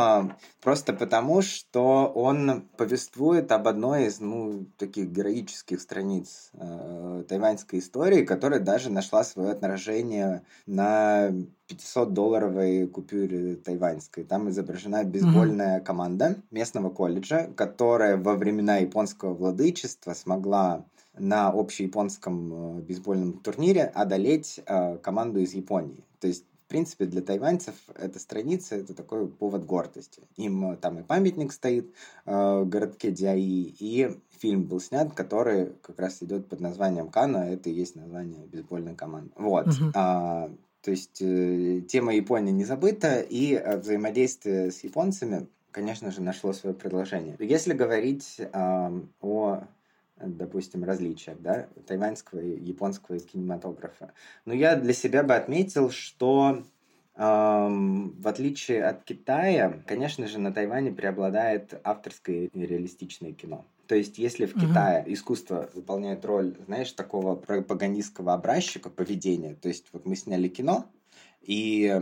просто 0.63 0.93
потому, 0.93 1.43
что 1.43 2.13
он 2.21 2.69
повествует 2.77 3.53
об 3.53 3.69
одной 3.69 4.07
из, 4.07 4.21
ну, 4.21 4.67
таких 4.79 5.11
героических 5.11 5.81
страниц 5.81 6.51
э, 6.55 7.25
тайваньской 7.29 7.79
истории, 7.79 8.25
которая 8.25 8.61
даже 8.61 8.91
нашла 8.91 9.25
свое 9.25 9.51
отражение 9.51 10.43
на 10.67 11.31
500-долларовой 11.69 12.87
купюре 12.87 13.57
тайваньской. 13.57 14.25
Там 14.25 14.49
изображена 14.51 15.05
бейсбольная 15.05 15.79
mm-hmm. 15.79 15.85
команда 15.85 16.37
местного 16.51 16.91
колледжа, 16.91 17.51
которая 17.57 18.17
во 18.17 18.35
времена 18.35 18.77
японского 18.77 19.35
владычества 19.35 20.15
смогла 20.15 20.85
на 21.19 21.49
общеяпонском 21.49 22.79
э, 22.79 22.81
бейсбольном 22.83 23.35
турнире 23.35 23.85
одолеть 23.85 24.61
э, 24.65 24.99
команду 24.99 25.41
из 25.41 25.55
Японии. 25.55 26.05
То 26.21 26.29
есть 26.29 26.45
принципе, 26.71 27.05
для 27.05 27.21
тайваньцев 27.21 27.75
эта 27.97 28.19
страница– 28.19 28.75
это 28.77 28.95
такой 28.95 29.29
повод 29.29 29.65
гордости. 29.67 30.23
Им 30.37 30.77
там 30.77 31.01
и 31.01 31.03
памятник 31.03 31.53
стоит 31.53 31.93
э, 32.25 32.33
в 32.33 32.69
городке 32.69 33.11
Диаи, 33.11 33.75
и 33.79 34.17
фильм 34.39 34.65
был 34.65 34.81
снят, 34.81 35.13
который 35.13 35.73
как 35.83 35.99
раз 35.99 36.23
идет 36.23 36.49
под 36.49 36.61
названием 36.61 37.09
Кана, 37.09 37.39
это 37.39 37.69
и 37.69 37.73
есть 37.73 37.97
название 37.97 38.47
бейсбольной 38.47 38.95
команды. 38.95 39.33
Вот. 39.37 39.67
Uh-huh. 39.67 39.91
А, 39.95 40.51
то 40.83 40.91
есть 40.91 41.21
э, 41.21 41.83
тема 41.89 42.15
Японии 42.15 42.53
не 42.53 42.65
забыта, 42.65 43.21
и 43.21 43.55
э, 43.55 43.77
взаимодействие 43.77 44.71
с 44.71 44.85
японцами, 44.85 45.49
конечно 45.73 46.11
же, 46.13 46.23
нашло 46.23 46.53
свое 46.53 46.75
предложение. 46.75 47.37
Если 47.41 47.75
говорить 47.75 48.37
э, 48.39 49.01
о 49.21 49.65
допустим, 50.23 50.85
различиях, 50.85 51.41
да, 51.41 51.69
тайваньского 51.87 52.41
и 52.41 52.61
японского 52.61 53.19
кинематографа. 53.19 54.13
Но 54.45 54.53
я 54.53 54.77
для 54.77 54.93
себя 54.93 55.23
бы 55.23 55.35
отметил, 55.35 55.91
что 55.91 56.63
эм, 57.17 58.11
в 58.21 58.29
отличие 58.29 58.85
от 58.85 59.05
Китая, 59.05 59.83
конечно 59.87 60.27
же, 60.27 60.39
на 60.39 60.53
Тайване 60.53 60.93
преобладает 60.93 61.81
авторское 61.85 62.47
и 62.47 62.67
реалистичное 62.67 63.33
кино. 63.33 63.65
То 63.87 63.97
есть, 63.97 64.19
если 64.19 64.47
в 64.47 64.55
Китае 64.55 65.03
uh-huh. 65.03 65.13
искусство 65.13 65.69
выполняет 65.75 66.25
роль, 66.25 66.55
знаешь, 66.67 66.93
такого 66.93 67.35
пропагандистского 67.35 68.35
образчика 68.35 68.89
поведения, 68.89 69.57
то 69.57 69.67
есть 69.67 69.89
вот 69.93 70.07
мы 70.07 70.15
сняли 70.15 70.47
кино, 70.47 70.87
и 71.43 72.01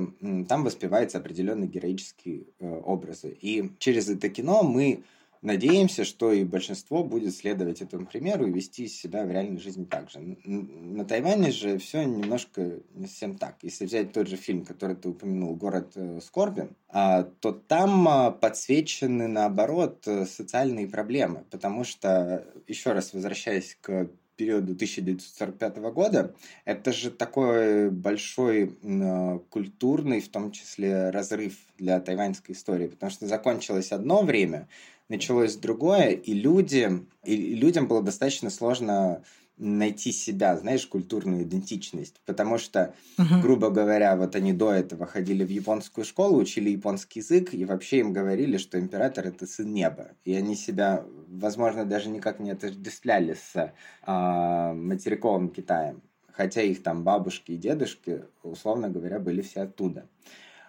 там 0.49 0.65
воспеваются 0.65 1.17
определенные 1.17 1.69
героические 1.69 2.43
э, 2.59 2.81
образы. 2.85 3.37
И 3.41 3.71
через 3.79 4.09
это 4.09 4.29
кино 4.29 4.63
мы 4.63 5.05
надеемся, 5.43 6.05
что 6.05 6.33
и 6.33 6.45
большинство 6.45 7.05
будет 7.05 7.35
следовать 7.35 7.83
этому 7.83 8.07
примеру 8.07 8.47
и 8.47 8.53
вести 8.53 8.89
себя 8.89 9.25
в 9.25 9.31
реальной 9.31 9.61
жизни 9.61 9.85
так 9.85 10.11
же. 10.11 10.21
На 10.45 11.05
Тайване 11.05 11.51
же 11.51 11.79
все 11.79 12.05
немножко 12.05 12.81
не 12.95 13.07
совсем 13.07 13.37
так. 13.37 13.57
Если 13.63 13.87
взять 13.87 14.13
тот 14.13 14.29
же 14.29 14.37
фильм, 14.37 14.65
который 14.65 14.97
ты 14.97 15.09
упомянул, 15.09 15.55
«Город 15.55 15.93
э, 15.95 16.21
скорби», 16.23 16.69
а, 16.89 17.23
то 17.23 17.53
там 17.53 18.09
а, 18.09 18.31
подсвечены, 18.31 19.29
наоборот, 19.29 20.03
э, 20.07 20.27
социальные 20.27 20.89
проблемы. 20.89 21.45
Потому 21.51 21.85
что, 21.85 22.45
еще 22.67 22.93
раз 22.93 23.13
возвращаясь 23.13 23.77
к 23.81 24.09
периоду 24.39 24.73
1945 24.73 25.77
года, 25.93 26.35
это 26.65 26.93
же 26.93 27.11
такой 27.11 27.91
большой 27.91 28.79
э, 28.83 29.39
культурный, 29.51 30.21
в 30.21 30.29
том 30.29 30.53
числе, 30.53 31.11
разрыв 31.11 31.55
для 31.77 32.01
тайваньской 32.01 32.55
истории, 32.55 32.87
потому 32.87 33.11
что 33.11 33.27
закончилось 33.27 33.93
одно 33.93 34.23
время, 34.23 34.69
началось 35.09 35.57
другое, 35.57 36.11
и 36.11 36.35
люди, 36.35 37.05
и 37.25 37.55
людям 37.55 37.89
было 37.89 38.03
достаточно 38.03 38.51
сложно 38.51 39.23
найти 39.59 40.13
себя, 40.13 40.57
знаешь, 40.57 40.87
культурную 40.87 41.43
идентичность. 41.43 42.21
Потому 42.25 42.59
что, 42.59 42.95
uh-huh. 43.19 43.43
грубо 43.43 43.71
говоря, 43.71 44.17
вот 44.17 44.37
они 44.37 44.53
до 44.53 44.73
этого 44.73 45.07
ходили 45.07 45.45
в 45.45 45.51
японскую 45.51 46.05
школу, 46.05 46.39
учили 46.39 46.71
японский 46.71 47.21
язык, 47.21 47.53
и 47.53 47.65
вообще 47.65 47.99
им 47.99 48.13
говорили, 48.13 48.57
что 48.57 48.79
император 48.79 49.27
это 49.27 49.47
сын 49.47 49.73
неба. 49.73 50.13
И 50.25 50.33
они 50.35 50.55
себя, 50.55 51.05
возможно, 51.27 51.85
даже 51.85 52.09
никак 52.09 52.39
не 52.39 52.53
отождествляли 52.53 53.35
с 53.35 53.73
а, 54.03 54.75
материковым 54.75 55.49
Китаем. 55.49 56.03
Хотя 56.31 56.63
их 56.63 56.85
там 56.85 57.03
бабушки 57.03 57.53
и 57.53 57.57
дедушки, 57.57 58.23
условно 58.45 58.89
говоря, 58.89 59.19
были 59.19 59.43
все 59.43 59.63
оттуда. 59.63 60.07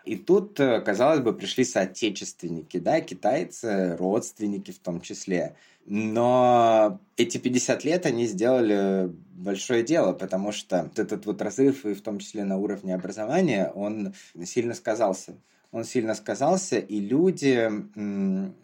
И 0.05 0.15
тут, 0.15 0.59
э, 0.59 0.81
казалось 0.81 1.19
бы, 1.19 1.33
пришли 1.33 1.63
соотечественники, 1.63 2.77
да, 2.77 3.01
китайцы, 3.01 3.95
родственники 3.97 4.71
в 4.71 4.79
том 4.79 5.01
числе. 5.01 5.55
Но 5.85 6.99
эти 7.17 7.37
50 7.37 7.83
лет 7.83 8.05
они 8.05 8.27
сделали 8.27 9.11
большое 9.31 9.83
дело, 9.83 10.13
потому 10.13 10.51
что 10.51 10.91
этот 10.95 11.25
вот 11.25 11.41
разрыв, 11.41 11.85
и 11.85 11.93
в 11.93 12.01
том 12.01 12.19
числе 12.19 12.43
на 12.43 12.57
уровне 12.57 12.93
образования, 12.93 13.71
он 13.73 14.13
сильно 14.43 14.73
сказался. 14.73 15.35
Он 15.71 15.83
сильно 15.83 16.15
сказался, 16.15 16.79
и 16.79 16.99
люди, 16.99 17.69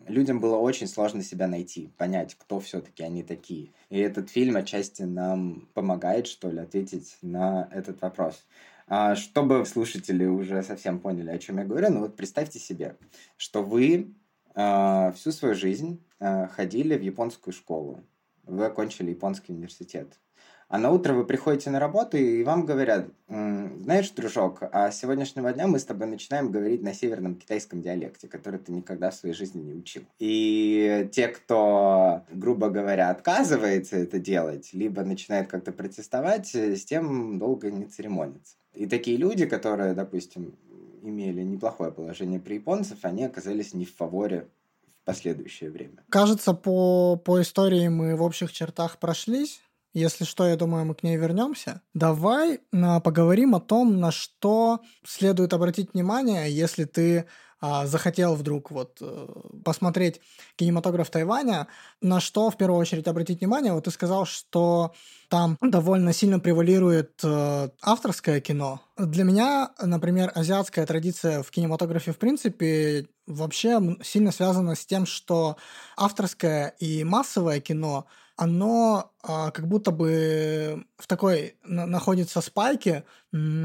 людям 0.07 0.39
было 0.39 0.55
очень 0.57 0.87
сложно 0.87 1.21
себя 1.21 1.47
найти, 1.47 1.91
понять, 1.97 2.33
кто 2.33 2.59
все-таки 2.59 3.03
они 3.03 3.21
такие. 3.21 3.73
И 3.91 3.99
этот 3.99 4.31
фильм 4.31 4.57
отчасти 4.57 5.03
нам 5.03 5.67
помогает, 5.75 6.25
что 6.25 6.49
ли, 6.49 6.59
ответить 6.59 7.17
на 7.21 7.69
этот 7.71 8.01
вопрос. 8.01 8.43
А, 8.87 9.15
чтобы 9.15 9.65
слушатели 9.65 10.25
уже 10.25 10.61
совсем 10.61 10.99
поняли, 10.99 11.31
о 11.31 11.39
чем 11.39 11.57
я 11.57 11.65
говорю, 11.65 11.89
ну 11.89 11.99
вот 12.01 12.15
представьте 12.15 12.59
себе, 12.59 12.97
что 13.35 13.63
вы 13.63 14.13
а, 14.53 15.11
всю 15.13 15.31
свою 15.31 15.55
жизнь 15.55 16.03
а, 16.19 16.47
ходили 16.47 16.95
в 16.95 17.01
японскую 17.01 17.53
школу, 17.53 18.03
вы 18.43 18.65
окончили 18.65 19.09
японский 19.09 19.53
университет. 19.53 20.19
А 20.67 20.79
на 20.79 20.89
утро 20.89 21.13
вы 21.13 21.25
приходите 21.25 21.69
на 21.69 21.79
работу, 21.79 22.17
и 22.17 22.43
вам 22.43 22.65
говорят, 22.65 23.07
знаешь, 23.27 24.09
дружок, 24.09 24.63
а 24.71 24.89
с 24.89 24.99
сегодняшнего 24.99 25.53
дня 25.53 25.67
мы 25.67 25.77
с 25.77 25.85
тобой 25.85 26.07
начинаем 26.07 26.51
говорить 26.51 26.81
на 26.81 26.91
северном 26.91 27.35
китайском 27.35 27.83
диалекте, 27.83 28.27
который 28.27 28.59
ты 28.59 28.71
никогда 28.71 29.11
в 29.11 29.15
своей 29.15 29.35
жизни 29.35 29.61
не 29.61 29.73
учил. 29.73 30.01
И 30.17 31.07
те, 31.11 31.27
кто, 31.27 32.23
грубо 32.31 32.71
говоря, 32.71 33.11
отказывается 33.11 33.95
это 33.95 34.17
делать, 34.17 34.73
либо 34.73 35.03
начинает 35.03 35.49
как-то 35.49 35.71
протестовать, 35.71 36.55
с 36.55 36.83
тем 36.83 37.37
долго 37.37 37.69
не 37.69 37.85
церемонится. 37.85 38.55
И 38.75 38.85
такие 38.87 39.17
люди, 39.17 39.45
которые, 39.45 39.93
допустим, 39.93 40.55
имели 41.01 41.41
неплохое 41.43 41.91
положение 41.91 42.39
при 42.39 42.55
японцев, 42.55 42.99
они 43.03 43.23
оказались 43.23 43.73
не 43.73 43.85
в 43.85 43.95
фаворе 43.95 44.47
в 44.87 45.05
последующее 45.05 45.69
время. 45.69 46.03
Кажется, 46.09 46.53
по, 46.53 47.15
по 47.15 47.41
истории 47.41 47.87
мы 47.87 48.15
в 48.15 48.21
общих 48.21 48.51
чертах 48.51 48.97
прошлись. 48.97 49.61
Если 49.93 50.25
что, 50.25 50.45
я 50.45 50.57
думаю, 50.57 50.85
мы 50.85 50.93
к 50.93 51.03
ней 51.03 51.15
вернемся. 51.15 51.81
Давай 51.93 52.59
а, 52.73 52.99
поговорим 52.99 53.55
о 53.55 53.61
том, 53.61 53.97
на 53.99 54.11
что 54.11 54.81
следует 55.05 55.53
обратить 55.53 55.93
внимание, 55.93 56.51
если 56.51 56.83
ты 56.83 57.25
а, 57.61 57.85
захотел 57.85 58.35
вдруг 58.35 58.69
вот 58.69 58.97
э, 59.01 59.27
посмотреть 59.63 60.19
кинематограф 60.55 61.09
Тайваня, 61.09 61.67
на 62.01 62.19
что 62.19 62.49
в 62.49 62.57
первую 62.57 62.79
очередь 62.79 63.07
обратить 63.07 63.39
внимание? 63.39 63.73
Вот 63.73 63.85
ты 63.85 63.91
сказал, 63.91 64.25
что 64.25 64.93
там 65.29 65.57
довольно 65.61 66.11
сильно 66.13 66.39
превалирует 66.39 67.21
э, 67.23 67.69
авторское 67.81 68.41
кино. 68.41 68.81
Для 68.97 69.23
меня, 69.23 69.71
например, 69.81 70.31
азиатская 70.35 70.85
традиция 70.85 71.43
в 71.43 71.49
кинематографе 71.49 72.11
в 72.11 72.17
принципе 72.17 73.07
вообще 73.25 73.97
сильно 74.03 74.31
связана 74.31 74.75
с 74.75 74.85
тем, 74.85 75.05
что 75.05 75.55
авторское 75.97 76.75
и 76.79 77.03
массовое 77.03 77.61
кино– 77.61 78.05
оно 78.37 79.11
а, 79.23 79.51
как 79.51 79.67
будто 79.67 79.91
бы 79.91 80.85
в 80.97 81.07
такой 81.07 81.55
на, 81.63 81.85
находится 81.85 82.41
спайке, 82.41 83.05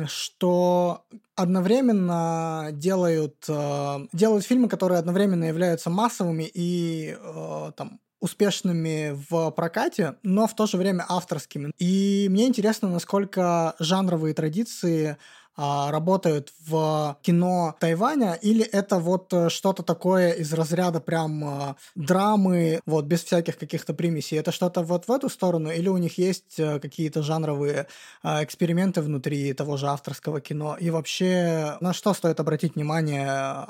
что 0.06 1.04
одновременно 1.34 2.70
делают, 2.72 3.44
а, 3.48 4.02
делают 4.12 4.44
фильмы, 4.44 4.68
которые 4.68 4.98
одновременно 4.98 5.44
являются 5.44 5.90
массовыми 5.90 6.48
и 6.52 7.16
а, 7.20 7.72
там 7.72 8.00
успешными 8.20 9.16
в 9.30 9.50
прокате, 9.50 10.16
но 10.22 10.46
в 10.46 10.54
то 10.54 10.66
же 10.66 10.76
время 10.76 11.06
авторскими. 11.08 11.72
И 11.78 12.28
мне 12.30 12.46
интересно, 12.46 12.90
насколько 12.90 13.74
жанровые 13.78 14.34
традиции 14.34 15.16
а, 15.62 15.90
работают 15.90 16.54
в 16.66 17.18
кино 17.20 17.76
Тайваня, 17.80 18.32
или 18.32 18.64
это 18.64 18.96
вот 18.96 19.30
э, 19.34 19.50
что-то 19.50 19.82
такое 19.82 20.30
из 20.30 20.54
разряда 20.54 21.00
прям 21.00 21.44
а, 21.44 21.76
драмы, 21.94 22.80
вот 22.86 23.04
без 23.04 23.22
всяких 23.24 23.58
каких-то 23.58 23.92
примесей. 23.92 24.38
Это 24.38 24.52
что-то 24.52 24.82
вот 24.82 25.06
в 25.06 25.12
эту 25.12 25.28
сторону, 25.28 25.70
или 25.70 25.90
у 25.90 25.98
них 25.98 26.16
есть 26.16 26.58
э, 26.58 26.80
какие-то 26.80 27.22
жанровые 27.22 27.88
а, 28.22 28.42
эксперименты 28.42 29.02
внутри 29.02 29.52
того 29.52 29.76
же 29.76 29.88
авторского 29.88 30.40
кино? 30.40 30.78
И 30.80 30.88
вообще, 30.88 31.76
на 31.80 31.92
что 31.92 32.14
стоит 32.14 32.40
обратить 32.40 32.74
внимание 32.74 33.66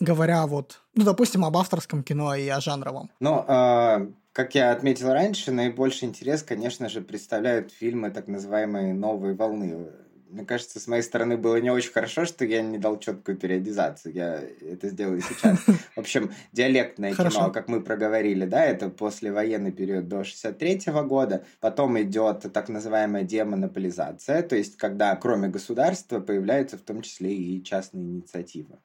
говоря 0.00 0.46
вот, 0.46 0.80
ну, 0.94 1.04
допустим, 1.04 1.44
об 1.44 1.56
авторском 1.56 2.02
кино 2.02 2.34
и 2.34 2.48
о 2.48 2.60
жанровом? 2.60 3.10
Ну, 3.20 3.44
как 4.32 4.54
я 4.54 4.72
отметил 4.72 5.12
раньше, 5.12 5.52
наибольший 5.52 6.08
интерес, 6.08 6.42
конечно 6.42 6.88
же, 6.88 7.00
представляют 7.00 7.70
фильмы 7.70 8.10
так 8.10 8.26
называемой 8.26 8.92
новой 8.92 9.34
волны 9.34 9.92
мне 10.34 10.44
кажется, 10.44 10.80
с 10.80 10.88
моей 10.88 11.02
стороны 11.02 11.36
было 11.36 11.60
не 11.60 11.70
очень 11.70 11.92
хорошо, 11.92 12.24
что 12.24 12.44
я 12.44 12.60
не 12.60 12.76
дал 12.78 12.98
четкую 12.98 13.36
периодизацию. 13.36 14.12
Я 14.12 14.42
это 14.60 14.88
сделаю 14.88 15.22
сейчас. 15.22 15.58
В 15.96 16.00
общем, 16.00 16.32
диалектное 16.52 17.14
кино, 17.14 17.52
как 17.52 17.68
мы 17.68 17.80
проговорили, 17.80 18.44
да, 18.44 18.64
это 18.64 18.88
послевоенный 18.88 19.70
период 19.70 20.08
до 20.08 20.24
63 20.24 20.80
года. 21.04 21.44
Потом 21.60 22.00
идет 22.02 22.52
так 22.52 22.68
называемая 22.68 23.22
демонополизация, 23.22 24.42
то 24.42 24.56
есть 24.56 24.76
когда 24.76 25.14
кроме 25.14 25.48
государства 25.48 26.18
появляется 26.18 26.76
в 26.76 26.82
том 26.82 27.02
числе 27.02 27.32
и 27.32 27.62
частная 27.62 28.02
инициатива. 28.02 28.80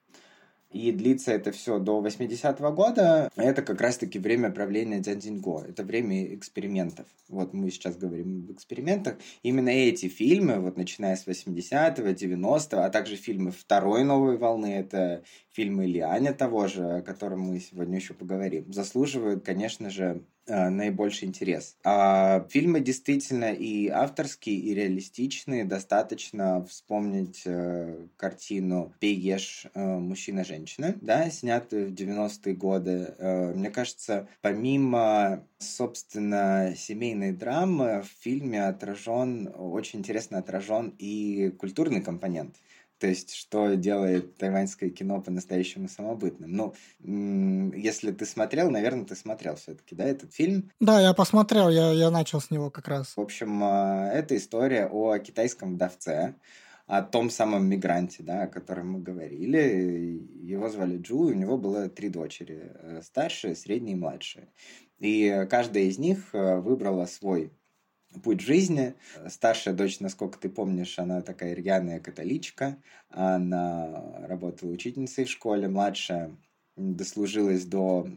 И 0.72 0.92
длится 0.92 1.32
это 1.32 1.52
все 1.52 1.80
до 1.80 2.00
80-го 2.00 2.72
года. 2.72 3.32
Это 3.36 3.64
как 3.64 3.82
раз-таки 3.82 4.20
время 4.20 4.52
правления 4.52 5.00
Дзянзинго. 5.00 5.66
Это 5.68 5.84
время 5.84 6.36
экспериментов. 6.36 7.08
Вот 7.28 7.54
мы 7.54 7.72
сейчас 7.72 7.98
говорим 7.98 8.46
об 8.46 8.52
экспериментах. 8.52 9.18
Именно 9.42 9.70
эти 9.70 10.08
фильмы, 10.08 10.60
вот 10.60 10.78
начиная 10.78 11.16
с 11.16 11.26
80-го, 11.26 12.10
90-го, 12.10 12.82
а 12.82 12.90
также 12.90 13.16
фильмы 13.16 13.52
второй 13.52 14.04
новой 14.04 14.38
волны, 14.38 14.76
это 14.76 15.24
фильмы 15.60 15.88
Лианя 15.88 16.34
того 16.34 16.68
же, 16.68 16.86
о 16.86 17.02
котором 17.02 17.42
мы 17.42 17.60
сегодня 17.60 17.98
еще 17.98 18.14
поговорим, 18.14 18.72
заслуживают, 18.72 19.44
конечно 19.44 19.90
же, 19.90 20.24
э, 20.48 20.70
наибольший 20.70 21.28
интерес. 21.28 21.76
А 21.84 22.48
фильмы 22.50 22.80
действительно 22.80 23.52
и 23.52 23.90
авторские, 23.90 24.56
и 24.56 24.74
реалистичные. 24.74 25.66
Достаточно 25.66 26.64
вспомнить 26.64 27.42
э, 27.44 28.08
картину 28.16 28.94
«Пей, 29.02 29.36
э, 29.36 29.38
мужчина-женщина», 29.76 30.96
да, 31.02 31.30
снятую 31.30 31.90
в 31.90 31.94
90-е 31.94 32.56
годы. 32.56 33.14
Э, 33.18 33.54
мне 33.54 33.70
кажется, 33.70 34.30
помимо, 34.42 35.44
собственно, 35.58 36.74
семейной 36.78 37.34
драмы, 37.34 38.04
в 38.04 38.24
фильме 38.24 38.66
отражен, 38.66 39.54
очень 39.58 40.00
интересно 40.00 40.38
отражен 40.38 40.96
и 40.98 41.50
культурный 41.60 42.00
компонент. 42.00 42.56
То 43.00 43.08
есть, 43.08 43.34
что 43.34 43.76
делает 43.76 44.36
тайваньское 44.38 44.90
кино 44.90 45.22
по-настоящему 45.22 45.88
самобытным. 45.88 46.52
Ну, 46.52 47.72
если 47.74 48.12
ты 48.12 48.26
смотрел, 48.26 48.70
наверное, 48.70 49.06
ты 49.06 49.16
смотрел 49.16 49.56
все-таки, 49.56 49.96
да, 49.96 50.04
этот 50.04 50.34
фильм? 50.34 50.70
Да, 50.82 51.00
я 51.00 51.14
посмотрел, 51.14 51.70
я, 51.70 51.92
я 51.92 52.12
начал 52.12 52.42
с 52.42 52.52
него 52.52 52.70
как 52.70 52.90
раз. 52.90 53.16
В 53.16 53.22
общем, 53.22 53.62
а, 53.64 54.12
это 54.12 54.36
история 54.36 54.86
о 54.88 55.18
китайском 55.18 55.76
вдовце, 55.76 56.36
о 56.88 57.02
том 57.02 57.30
самом 57.30 57.68
мигранте, 57.68 58.22
да, 58.22 58.44
о 58.44 58.48
котором 58.48 58.92
мы 58.94 59.00
говорили. 59.00 60.28
Его 60.42 60.68
звали 60.70 60.98
Джу, 60.98 61.30
и 61.30 61.34
у 61.34 61.36
него 61.36 61.58
было 61.58 61.88
три 61.88 62.10
дочери. 62.10 62.72
Э, 62.82 63.02
старшая, 63.04 63.56
средняя 63.56 63.96
и 63.96 64.00
младшая. 64.00 64.50
И 64.98 65.48
каждая 65.50 65.84
из 65.84 65.98
них 66.00 66.30
э, 66.34 66.58
выбрала 66.58 67.06
свой 67.06 67.54
путь 68.24 68.42
жизни. 68.42 68.96
Старшая 69.28 69.74
дочь, 69.74 70.00
насколько 70.00 70.40
ты 70.40 70.50
помнишь, 70.50 71.00
она 71.00 71.22
такая 71.22 71.54
рьяная 71.54 72.00
католичка. 72.00 72.78
Она 73.10 74.26
работала 74.28 74.72
учительницей 74.72 75.26
в 75.26 75.30
школе. 75.30 75.68
Младшая 75.68 76.36
дослужилась 76.76 77.66
до 77.66 78.08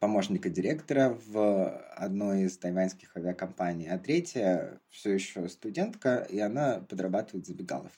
помощника 0.00 0.50
директора 0.50 1.18
в 1.26 1.82
одной 1.96 2.42
из 2.42 2.58
тайваньских 2.58 3.16
авиакомпаний, 3.16 3.88
а 3.88 3.98
третья 3.98 4.80
все 4.90 5.12
еще 5.12 5.48
студентка, 5.48 6.26
и 6.28 6.38
она 6.40 6.84
подрабатывает 6.88 7.46
забегалов. 7.46 7.90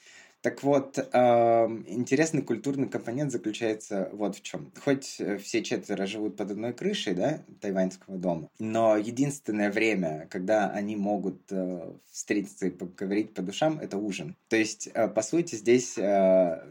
Так 0.43 0.63
вот, 0.63 0.99
интересный 0.99 2.43
культурный 2.43 2.89
компонент 2.89 3.33
заключается 3.33 4.11
вот 4.13 4.37
в 4.37 4.43
чем. 4.43 4.71
Хоть 4.85 5.17
э, 5.19 5.39
все 5.39 5.63
четверо 5.63 6.07
живут 6.07 6.37
под 6.37 6.53
одной 6.53 6.73
крышей, 6.73 7.15
да, 7.15 7.43
тайваньского 7.61 8.17
дома, 8.17 8.49
но 8.59 8.97
единственное 8.97 9.71
время, 9.71 10.27
когда 10.31 10.71
они 10.71 10.97
могут 10.97 11.41
э, 11.51 11.93
встретиться 12.11 12.67
и 12.67 12.71
поговорить 12.71 13.35
по 13.35 13.43
душам, 13.43 13.79
это 13.81 13.99
ужин. 13.99 14.37
То 14.49 14.57
есть, 14.57 14.89
э, 14.95 15.09
по 15.09 15.23
сути, 15.23 15.57
здесь 15.57 15.97
и 15.97 16.01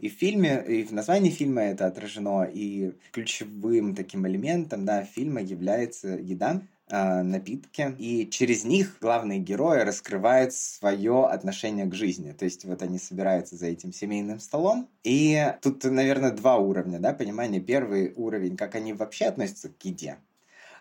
в 0.08 0.16
фильме, 0.18 0.64
и 0.66 0.82
в 0.84 0.92
названии 0.92 1.30
фильма 1.30 1.62
это 1.62 1.86
отражено, 1.86 2.44
и 2.44 2.92
ключевым 3.12 3.94
таким 3.94 4.26
элементом, 4.26 4.84
да, 4.84 5.04
фильма 5.04 5.42
является 5.42 6.08
еда, 6.08 6.62
э, 6.88 7.22
напитки, 7.22 7.94
и 7.98 8.28
через 8.30 8.64
них 8.64 8.98
главные 9.00 9.38
герои 9.38 9.80
раскрывают 9.80 10.52
свое 10.52 11.26
отношение 11.26 11.86
к 11.86 11.94
жизни. 11.94 12.32
То 12.32 12.44
есть 12.44 12.64
вот 12.64 12.82
они 12.82 12.98
собираются 12.98 13.56
за 13.56 13.66
этим 13.66 13.92
семейным 13.92 14.40
столом, 14.40 14.88
и 15.04 15.54
тут, 15.62 15.84
наверное, 15.84 16.30
два 16.30 16.56
уровня, 16.58 16.98
да, 16.98 17.12
понимания. 17.12 17.60
Первый 17.60 18.12
уровень, 18.16 18.56
как 18.56 18.74
они 18.74 18.92
вообще 18.92 19.26
относятся 19.26 19.68
к 19.68 19.84
еде, 19.84 20.18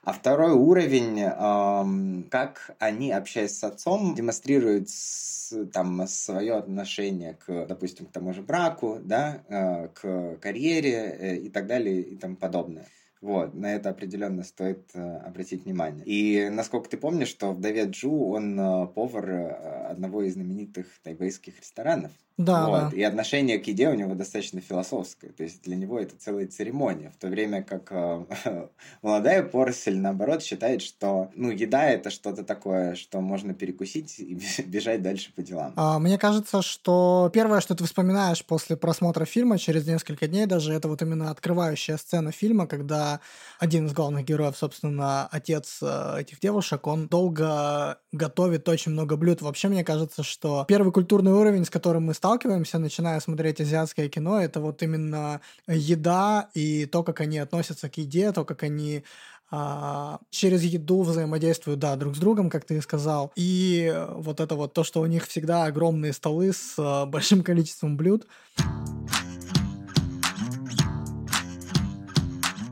а 0.05 0.13
второй 0.13 0.51
уровень, 0.51 1.19
эм, 1.19 2.27
как 2.29 2.75
они, 2.77 3.11
общаясь 3.11 3.57
с 3.57 3.63
отцом, 3.63 4.13
демонстрируют 4.13 4.87
с, 4.87 5.65
там 5.73 6.05
свое 6.07 6.53
отношение 6.53 7.33
к, 7.33 7.65
допустим, 7.65 8.05
к 8.05 8.11
тому 8.11 8.31
же 8.31 8.43
браку, 8.43 8.99
да, 9.03 9.43
э, 9.49 9.87
к 9.87 10.37
карьере 10.41 10.91
э, 10.93 11.35
и 11.37 11.49
так 11.49 11.65
далее 11.65 12.01
и 12.01 12.15
тому 12.17 12.35
подобное. 12.35 12.85
Вот, 13.25 13.55
на 13.55 13.73
это 13.73 13.89
определенно 13.89 14.43
стоит 14.43 14.91
э, 14.93 15.17
обратить 15.25 15.65
внимание. 15.65 16.05
И 16.05 16.47
насколько 16.49 16.87
ты 16.87 16.95
помнишь, 16.95 17.29
что 17.29 17.53
вдове 17.53 17.85
Джу, 17.85 18.27
он 18.27 18.59
э, 18.59 18.87
повар 18.93 19.29
э, 19.31 19.87
одного 19.89 20.21
из 20.21 20.33
знаменитых 20.33 20.85
тайбэйских 21.01 21.59
ресторанов. 21.59 22.11
Да, 22.37 22.67
вот. 22.67 22.91
да. 22.91 22.97
И 22.97 23.01
отношение 23.01 23.59
к 23.59 23.67
еде 23.67 23.87
у 23.89 23.93
него 23.93 24.13
достаточно 24.13 24.59
философское. 24.59 25.29
То 25.29 25.43
есть 25.43 25.63
для 25.63 25.77
него 25.77 25.97
это 25.97 26.15
целая 26.17 26.47
церемония. 26.47 27.09
В 27.09 27.15
то 27.15 27.27
время 27.27 27.63
как 27.63 27.87
э, 27.91 28.25
молодая 29.01 29.41
поросль, 29.41 29.97
наоборот, 29.97 30.43
считает, 30.43 30.81
что 30.81 31.31
ну, 31.33 31.49
еда 31.49 31.85
это 31.85 32.09
что-то 32.09 32.43
такое, 32.43 32.95
что 32.95 33.21
можно 33.21 33.53
перекусить 33.53 34.19
и 34.19 34.37
бежать 34.65 35.01
дальше 35.01 35.31
по 35.33 35.41
делам. 35.43 35.73
А, 35.77 35.97
мне 35.97 36.17
кажется, 36.17 36.61
что 36.61 37.31
первое, 37.33 37.61
что 37.61 37.73
ты 37.73 37.85
вспоминаешь 37.85 38.45
после 38.45 38.75
просмотра 38.75 39.23
фильма, 39.23 39.57
через 39.57 39.87
несколько 39.87 40.27
дней 40.27 40.45
даже, 40.45 40.73
это 40.73 40.89
вот 40.89 41.01
именно 41.01 41.31
открывающая 41.31 41.95
сцена 41.95 42.33
фильма, 42.33 42.67
когда 42.67 43.14
один 43.59 43.87
из 43.87 43.93
главных 43.93 44.25
героев, 44.25 44.55
собственно, 44.57 45.27
отец 45.27 45.79
э, 45.81 46.21
этих 46.21 46.39
девушек, 46.39 46.87
он 46.87 47.07
долго 47.07 47.99
готовит 48.11 48.67
очень 48.69 48.91
много 48.91 49.17
блюд. 49.17 49.41
Вообще, 49.41 49.67
мне 49.67 49.83
кажется, 49.83 50.23
что 50.23 50.65
первый 50.67 50.91
культурный 50.91 51.31
уровень, 51.31 51.65
с 51.65 51.69
которым 51.69 52.05
мы 52.05 52.13
сталкиваемся, 52.13 52.79
начиная 52.79 53.19
смотреть 53.19 53.61
азиатское 53.61 54.09
кино, 54.09 54.39
это 54.39 54.59
вот 54.59 54.81
именно 54.83 55.41
еда 55.67 56.49
и 56.53 56.85
то, 56.85 57.03
как 57.03 57.21
они 57.21 57.39
относятся 57.39 57.89
к 57.89 57.97
еде, 57.97 58.31
то, 58.31 58.45
как 58.45 58.63
они 58.63 59.03
а, 59.51 60.19
через 60.31 60.63
еду 60.63 61.03
взаимодействуют, 61.03 61.79
да, 61.79 61.95
друг 61.95 62.15
с 62.15 62.19
другом, 62.19 62.49
как 62.49 62.65
ты 62.65 62.77
и 62.77 62.81
сказал. 62.81 63.31
И 63.35 63.93
вот 64.09 64.39
это 64.39 64.55
вот 64.55 64.73
то, 64.73 64.83
что 64.83 65.01
у 65.01 65.05
них 65.05 65.27
всегда 65.27 65.65
огромные 65.65 66.13
столы 66.13 66.51
с 66.51 66.75
а, 66.77 67.05
большим 67.05 67.43
количеством 67.43 67.95
блюд. 67.95 68.27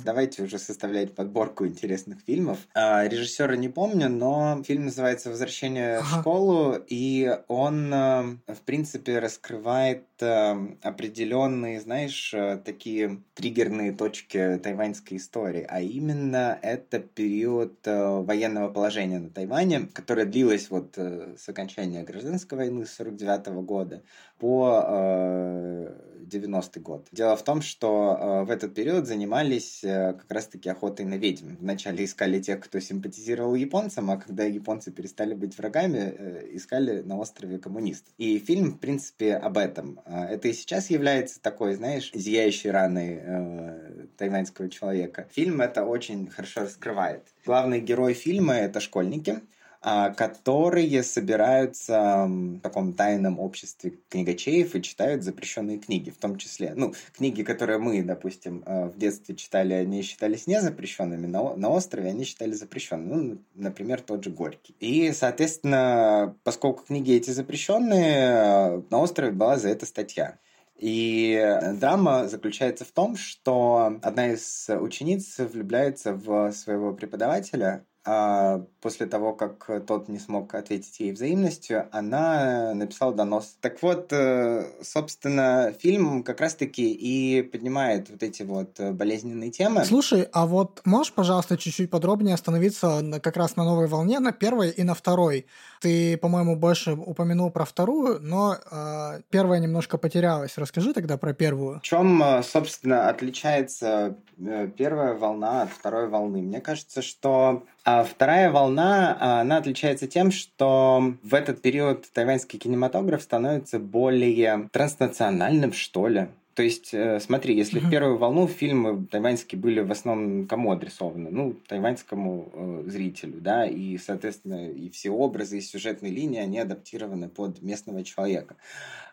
Давайте 0.04 0.44
уже 0.44 0.60
составлять 0.60 1.16
подборку 1.16 1.66
интересных 1.66 2.20
фильмов. 2.26 2.60
А, 2.74 3.08
режиссера 3.08 3.56
не 3.56 3.70
помню, 3.70 4.10
но 4.10 4.62
фильм 4.64 4.86
называется 4.86 5.30
«Возвращение 5.30 5.98
ага. 5.98 6.06
в 6.06 6.20
школу», 6.20 6.76
и 6.88 7.38
он, 7.48 7.94
э, 7.94 8.24
в 8.48 8.62
принципе, 8.66 9.20
раскрывает 9.20 10.06
э, 10.20 10.56
определенные, 10.82 11.82
знаешь, 11.82 12.34
э, 12.34 12.58
такие 12.64 13.22
триггерные 13.34 13.92
точки 13.94 14.60
тайваньской 14.62 15.18
истории, 15.18 15.66
а 15.68 15.82
именно 15.82 16.58
это 16.62 17.00
период 17.00 17.80
военного 17.86 18.72
положения 18.72 19.20
на 19.20 19.30
Тайване, 19.30 19.88
которое 19.94 20.26
длилось 20.26 20.70
вот 20.70 20.98
с 20.98 21.48
окончания 21.48 22.04
гражданской 22.04 22.58
войны 22.58 22.86
с 22.86 22.94
49 22.94 23.48
года 23.64 24.04
по 24.40 25.90
90-й 26.28 26.80
год. 26.80 27.08
Дело 27.12 27.36
в 27.36 27.44
том, 27.44 27.62
что 27.62 28.44
в 28.46 28.50
этот 28.50 28.74
период 28.74 29.08
занимались 29.08 29.84
Э, 29.84 30.14
как 30.14 30.32
раз-таки 30.32 30.70
охотой 30.70 31.06
на 31.06 31.16
ведьм. 31.16 31.56
Вначале 31.60 32.06
искали 32.06 32.40
тех, 32.40 32.60
кто 32.60 32.80
симпатизировал 32.80 33.56
японцам, 33.56 34.10
а 34.12 34.18
когда 34.18 34.44
японцы 34.44 34.92
перестали 34.92 35.34
быть 35.34 35.58
врагами, 35.58 36.16
э, 36.18 36.48
искали 36.52 37.02
на 37.02 37.18
острове 37.18 37.58
коммунист. 37.60 38.06
И 38.18 38.40
фильм, 38.40 38.72
в 38.72 38.80
принципе, 38.80 39.36
об 39.36 39.58
этом. 39.58 40.00
Это 40.06 40.48
и 40.48 40.54
сейчас 40.54 40.90
является 40.90 41.42
такой, 41.42 41.76
знаешь, 41.76 42.12
зияющей 42.14 42.72
раной 42.72 43.20
э, 43.22 44.08
тайваньского 44.18 44.70
человека. 44.70 45.28
Фильм 45.32 45.62
это 45.62 45.86
очень 45.86 46.28
хорошо 46.28 46.62
раскрывает. 46.62 47.24
Главный 47.46 47.80
герой 47.80 48.14
фильма— 48.14 48.54
это 48.56 48.80
школьники, 48.80 49.42
которые 49.84 51.04
собираются 51.04 52.26
в 52.28 52.60
таком 52.62 52.94
тайном 52.94 53.40
обществе 53.40 54.00
книгачеев 54.10 54.76
и 54.76 54.82
читают 54.82 55.24
запрещенные 55.24 55.78
книги, 55.78 56.10
в 56.10 56.18
том 56.18 56.38
числе, 56.38 56.74
ну, 56.76 56.94
книги, 57.16 57.44
которые 57.44 57.80
мы, 57.80 58.02
допустим, 58.02 58.64
э, 58.66 58.86
в 58.86 58.98
детстве 58.98 59.36
читали, 59.36 59.74
они 59.74 60.02
считались 60.02 60.48
незапрещенными, 60.48 61.28
на, 61.28 61.56
на 61.56 61.70
острове 61.70 62.10
они 62.10 62.24
считали 62.24 62.54
запрещенными, 62.54 63.14
ну, 63.14 63.38
например, 63.56 64.02
тот 64.02 64.24
же 64.24 64.30
Горький. 64.30 64.76
И, 64.80 65.12
соответственно, 65.12 66.36
поскольку 66.44 66.84
книги 66.84 67.14
эти 67.14 67.32
запрещенные, 67.32 68.18
э, 68.18 68.82
на 68.90 69.00
острове 69.00 69.32
была 69.32 69.58
за 69.58 69.70
это 69.70 69.86
статья. 69.86 70.40
И 70.78 71.60
драма 71.76 72.28
заключается 72.28 72.84
в 72.84 72.92
том, 72.92 73.16
что 73.16 74.00
одна 74.02 74.32
из 74.32 74.68
учениц 74.70 75.38
влюбляется 75.38 76.14
в 76.14 76.52
своего 76.52 76.94
преподавателя, 76.94 77.86
а 77.93 77.93
после 78.04 79.06
того, 79.08 79.34
как 79.34 79.86
тот 79.88 80.10
не 80.10 80.20
смог 80.20 80.54
ответить 80.56 81.00
ей 81.00 81.14
взаимностью, 81.14 81.88
она 81.92 82.74
написала 82.74 83.14
донос. 83.14 83.56
Так 83.62 83.82
вот, 83.82 84.12
э, 84.12 84.66
собственно, 84.82 85.74
фильм 85.80 86.24
как 86.24 86.42
раз-таки 86.42 86.92
и 86.92 87.42
поднимает 87.42 88.10
вот 88.10 88.22
эти 88.22 88.44
вот 88.44 88.80
болезненные 88.80 89.52
темы. 89.52 89.86
Слушай, 89.86 90.28
а 90.34 90.46
вот 90.46 90.82
можешь, 90.86 91.14
пожалуйста, 91.14 91.58
чуть-чуть 91.58 91.90
подробнее 91.90 92.34
остановиться 92.34 93.02
на, 93.02 93.20
как 93.20 93.38
раз 93.38 93.56
на 93.56 93.64
новой 93.64 93.88
волне, 93.88 94.20
на 94.20 94.32
первой 94.32 94.70
и 94.72 94.84
на 94.84 94.96
второй? 94.96 95.46
Ты, 95.80 96.18
по-моему, 96.18 96.56
больше 96.56 96.94
упомянул 96.94 97.52
про 97.52 97.66
вторую, 97.66 98.20
но 98.22 98.56
э, 98.56 99.22
первая 99.30 99.60
немножко 99.60 99.98
потерялась. 99.98 100.58
Расскажи 100.58 100.94
тогда 100.94 101.18
про 101.18 101.34
первую. 101.34 101.80
В 101.80 101.82
чем, 101.84 102.24
э, 102.24 102.42
собственно, 102.44 103.10
отличается 103.10 104.18
э, 104.38 104.70
первая 104.78 105.14
волна 105.14 105.64
от 105.64 105.70
второй 105.70 106.08
волны? 106.08 106.42
Мне 106.42 106.62
кажется, 106.62 107.02
что 107.02 107.64
а 107.86 108.04
вторая 108.04 108.50
волна, 108.50 109.18
а, 109.20 109.42
она 109.42 109.58
отличается 109.58 110.08
тем, 110.08 110.32
что 110.32 111.16
в 111.22 111.34
этот 111.34 111.62
период 111.62 112.10
тайваньский 112.14 112.58
кинематограф 112.58 113.22
становится 113.22 113.80
более 113.80 114.70
транснациональным, 114.72 115.74
что 115.74 116.08
ли. 116.08 116.28
То 116.56 116.62
есть, 116.62 116.94
э, 116.94 117.20
смотри, 117.20 117.56
если 117.56 117.80
в 117.80 117.90
первую 117.90 118.18
волну 118.18 118.48
фильмы 118.48 119.08
тайваньские 119.08 119.60
были 119.60 119.80
в 119.80 119.92
основном 119.92 120.48
кому 120.48 120.72
адресованы? 120.72 121.32
Ну, 121.32 121.54
тайваньскому 121.68 122.50
э, 122.54 122.84
зрителю, 122.90 123.42
да, 123.42 123.66
и, 123.66 123.98
соответственно, 123.98 124.70
и 124.70 124.90
все 124.90 125.10
образы, 125.10 125.58
и 125.58 125.62
сюжетные 125.62 126.12
линии, 126.12 126.40
они 126.40 126.60
адаптированы 126.60 127.28
под 127.28 127.64
местного 127.64 128.04
человека. 128.04 128.56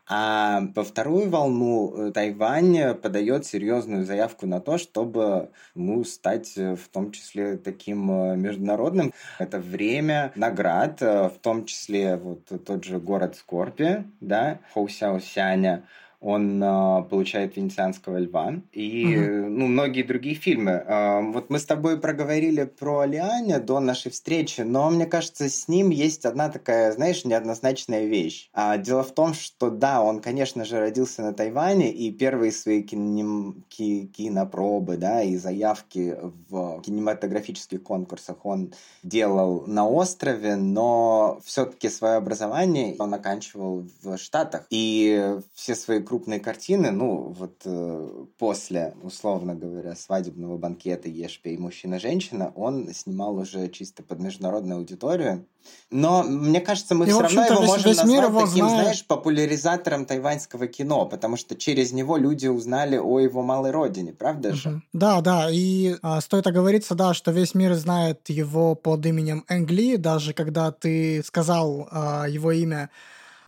А 0.07 0.67
по 0.75 0.85
вторую 0.85 1.31
волну 1.31 1.95
э, 1.95 2.13
Тайвань 2.13 2.95
подает 2.97 3.47
серьезную 3.47 4.05
заявку 4.05 4.47
на 4.47 4.61
то, 4.61 4.77
чтобы 4.77 5.51
ну, 5.75 6.05
стать 6.05 6.59
э, 6.59 6.77
в 6.77 6.89
том 6.89 7.11
числе 7.11 7.57
таким 7.57 8.07
международным. 8.39 9.15
Это 9.39 9.61
время 9.61 10.33
наград, 10.35 11.01
в 11.01 11.35
том 11.41 11.65
числе 11.65 12.17
вот 12.17 12.45
тот 12.67 12.85
же 12.85 12.99
город 12.99 13.37
Скорпи, 13.37 14.05
да, 14.21 14.59
Хоусяосяня, 14.75 15.85
он 16.21 16.63
э, 16.63 17.03
получает 17.09 17.57
венецианского 17.57 18.19
льва 18.19 18.55
и 18.73 19.17
угу. 19.17 19.49
ну 19.49 19.67
многие 19.67 20.03
другие 20.03 20.35
фильмы. 20.35 20.73
Э, 20.73 21.23
вот 21.33 21.49
мы 21.49 21.59
с 21.59 21.65
тобой 21.65 21.99
проговорили 21.99 22.65
про 22.65 23.05
Лианя 23.07 23.59
до 23.59 23.81
нашей 23.81 24.13
встречи, 24.13 24.61
но 24.61 24.91
мне 24.91 25.07
кажется, 25.07 25.49
с 25.49 25.67
ним 25.67 25.89
есть 25.89 26.27
одна 26.27 26.51
такая, 26.51 26.93
знаешь, 26.93 27.25
неоднозначная 27.25 28.05
вещь. 28.05 28.51
А, 28.53 28.77
дело 28.77 29.03
в 29.03 29.13
том, 29.13 29.33
что 29.33 29.71
да, 29.71 30.03
он, 30.03 30.21
конечно 30.21 30.65
же, 30.67 30.79
родился 30.79 31.23
на 31.23 31.33
Тайване 31.33 31.91
и 31.91 32.11
первые 32.11 32.53
свои 32.53 32.83
кинем... 32.83 33.65
ки... 33.69 34.07
кинопробы, 34.07 34.99
да, 34.99 35.23
и 35.23 35.37
заявки 35.37 36.17
в 36.51 36.83
кинематографических 36.83 37.83
конкурсах 37.83 38.45
он 38.45 38.75
делал 39.03 39.65
на 39.67 39.89
острове, 39.89 40.57
но 40.57 41.41
все-таки 41.45 41.89
свое 41.89 42.17
образование 42.17 42.97
он 42.99 43.15
оканчивал 43.15 43.87
в 44.03 44.19
Штатах 44.19 44.67
и 44.69 45.39
все 45.55 45.75
свои 45.75 46.01
крупные 46.11 46.41
картины, 46.41 46.91
ну, 46.91 47.33
вот 47.39 47.63
э, 47.65 48.25
после, 48.37 48.95
условно 49.01 49.55
говоря, 49.55 49.95
свадебного 49.95 50.57
банкета 50.57 51.09
«Ешь, 51.09 51.41
пей, 51.41 51.57
мужчина-женщина», 51.57 52.51
он 52.57 52.93
снимал 52.93 53.37
уже 53.37 53.69
чисто 53.69 54.03
под 54.03 54.19
международную 54.19 54.79
аудиторию. 54.79 55.47
Но 55.89 56.25
мне 56.25 56.61
кажется, 56.61 56.97
мы 56.97 57.07
и, 57.07 57.11
все 57.11 57.21
равно 57.21 57.45
его 57.45 57.63
можем 57.63 57.91
назвать 57.91 58.29
его 58.29 58.41
таким, 58.41 58.67
знает. 58.67 58.83
знаешь, 58.83 59.07
популяризатором 59.07 60.05
тайваньского 60.05 60.67
кино, 60.67 61.07
потому 61.07 61.37
что 61.37 61.55
через 61.55 61.93
него 61.93 62.17
люди 62.17 62.49
узнали 62.49 62.97
о 62.97 63.21
его 63.21 63.43
малой 63.43 63.71
родине, 63.71 64.13
правда 64.13 64.49
угу. 64.49 64.57
же? 64.57 64.83
Да, 64.93 65.21
да, 65.21 65.49
и 65.49 65.95
а, 66.03 66.21
стоит 66.21 66.45
оговориться, 66.49 66.97
да, 66.97 67.15
что 67.15 67.31
весь 67.31 67.55
мир 67.55 67.75
знает 67.75 68.29
его 68.31 68.75
под 68.75 69.07
именем 69.07 69.45
Энгли, 69.49 69.95
даже 69.95 70.33
когда 70.33 70.73
ты 70.73 71.23
сказал 71.25 71.87
а, 71.93 72.27
его 72.27 72.51
имя 72.51 72.91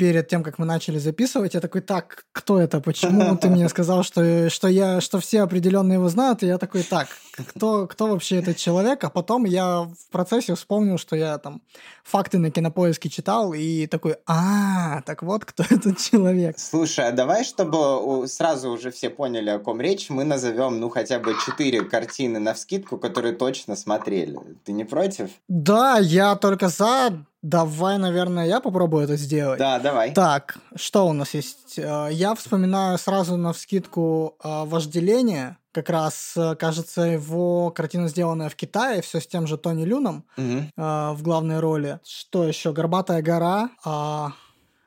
перед 0.02 0.26
тем, 0.26 0.42
как 0.42 0.58
мы 0.58 0.66
начали 0.66 0.98
записывать, 0.98 1.54
я 1.54 1.60
такой, 1.60 1.80
так, 1.80 2.24
кто 2.32 2.58
это? 2.58 2.80
Почему 2.80 3.36
ты 3.36 3.48
мне 3.48 3.68
сказал, 3.68 4.02
что, 4.02 4.50
что, 4.50 4.66
я, 4.66 5.00
что 5.00 5.20
все 5.20 5.42
определенно 5.42 5.92
его 5.92 6.08
знают? 6.08 6.42
И 6.42 6.46
я 6.46 6.58
такой, 6.58 6.82
так, 6.82 7.06
кто, 7.46 7.86
кто 7.86 8.08
вообще 8.08 8.38
этот 8.40 8.56
человек? 8.56 9.04
А 9.04 9.10
потом 9.10 9.44
я 9.44 9.82
в 9.82 10.10
процессе 10.10 10.56
вспомнил, 10.56 10.98
что 10.98 11.14
я 11.14 11.38
там 11.38 11.62
факты 12.02 12.38
на 12.38 12.50
кинопоиске 12.50 13.08
читал, 13.08 13.54
и 13.54 13.86
такой, 13.86 14.16
а, 14.26 15.02
так 15.02 15.22
вот 15.22 15.44
кто 15.44 15.62
этот 15.70 15.98
человек. 15.98 16.58
Слушай, 16.58 17.06
а 17.06 17.12
давай, 17.12 17.44
чтобы 17.44 18.26
сразу 18.26 18.70
уже 18.70 18.90
все 18.90 19.08
поняли, 19.08 19.50
о 19.50 19.60
ком 19.60 19.80
речь, 19.80 20.10
мы 20.10 20.24
назовем, 20.24 20.80
ну, 20.80 20.88
хотя 20.88 21.20
бы 21.20 21.36
четыре 21.46 21.82
картины 21.82 22.40
на 22.40 22.54
вскидку, 22.54 22.98
которые 22.98 23.36
точно 23.36 23.76
смотрели. 23.76 24.40
Ты 24.64 24.72
не 24.72 24.84
против? 24.84 25.30
Да, 25.46 25.98
я 25.98 26.34
только 26.34 26.68
за 26.68 27.24
Давай, 27.42 27.98
наверное, 27.98 28.46
я 28.46 28.60
попробую 28.60 29.02
это 29.02 29.16
сделать. 29.16 29.58
Да, 29.58 29.80
давай. 29.80 30.12
Так, 30.12 30.58
что 30.76 31.08
у 31.08 31.12
нас 31.12 31.34
есть? 31.34 31.76
Э, 31.76 32.08
я 32.12 32.36
вспоминаю 32.36 32.98
сразу 32.98 33.36
на 33.36 33.52
вскидку 33.52 34.36
э, 34.42 34.64
«Вожделение». 34.64 35.56
Как 35.72 35.90
раз, 35.90 36.34
э, 36.36 36.54
кажется, 36.54 37.02
его 37.02 37.70
картина, 37.70 38.06
сделанная 38.06 38.48
в 38.48 38.54
Китае, 38.54 39.02
все 39.02 39.20
с 39.20 39.26
тем 39.26 39.48
же 39.48 39.58
Тони 39.58 39.84
Люном 39.84 40.24
угу. 40.36 40.68
в 40.76 41.18
главной 41.22 41.58
роли. 41.58 41.98
Что 42.04 42.44
еще? 42.46 42.72
«Горбатая 42.72 43.22
гора». 43.22 43.70
А, 43.84 44.32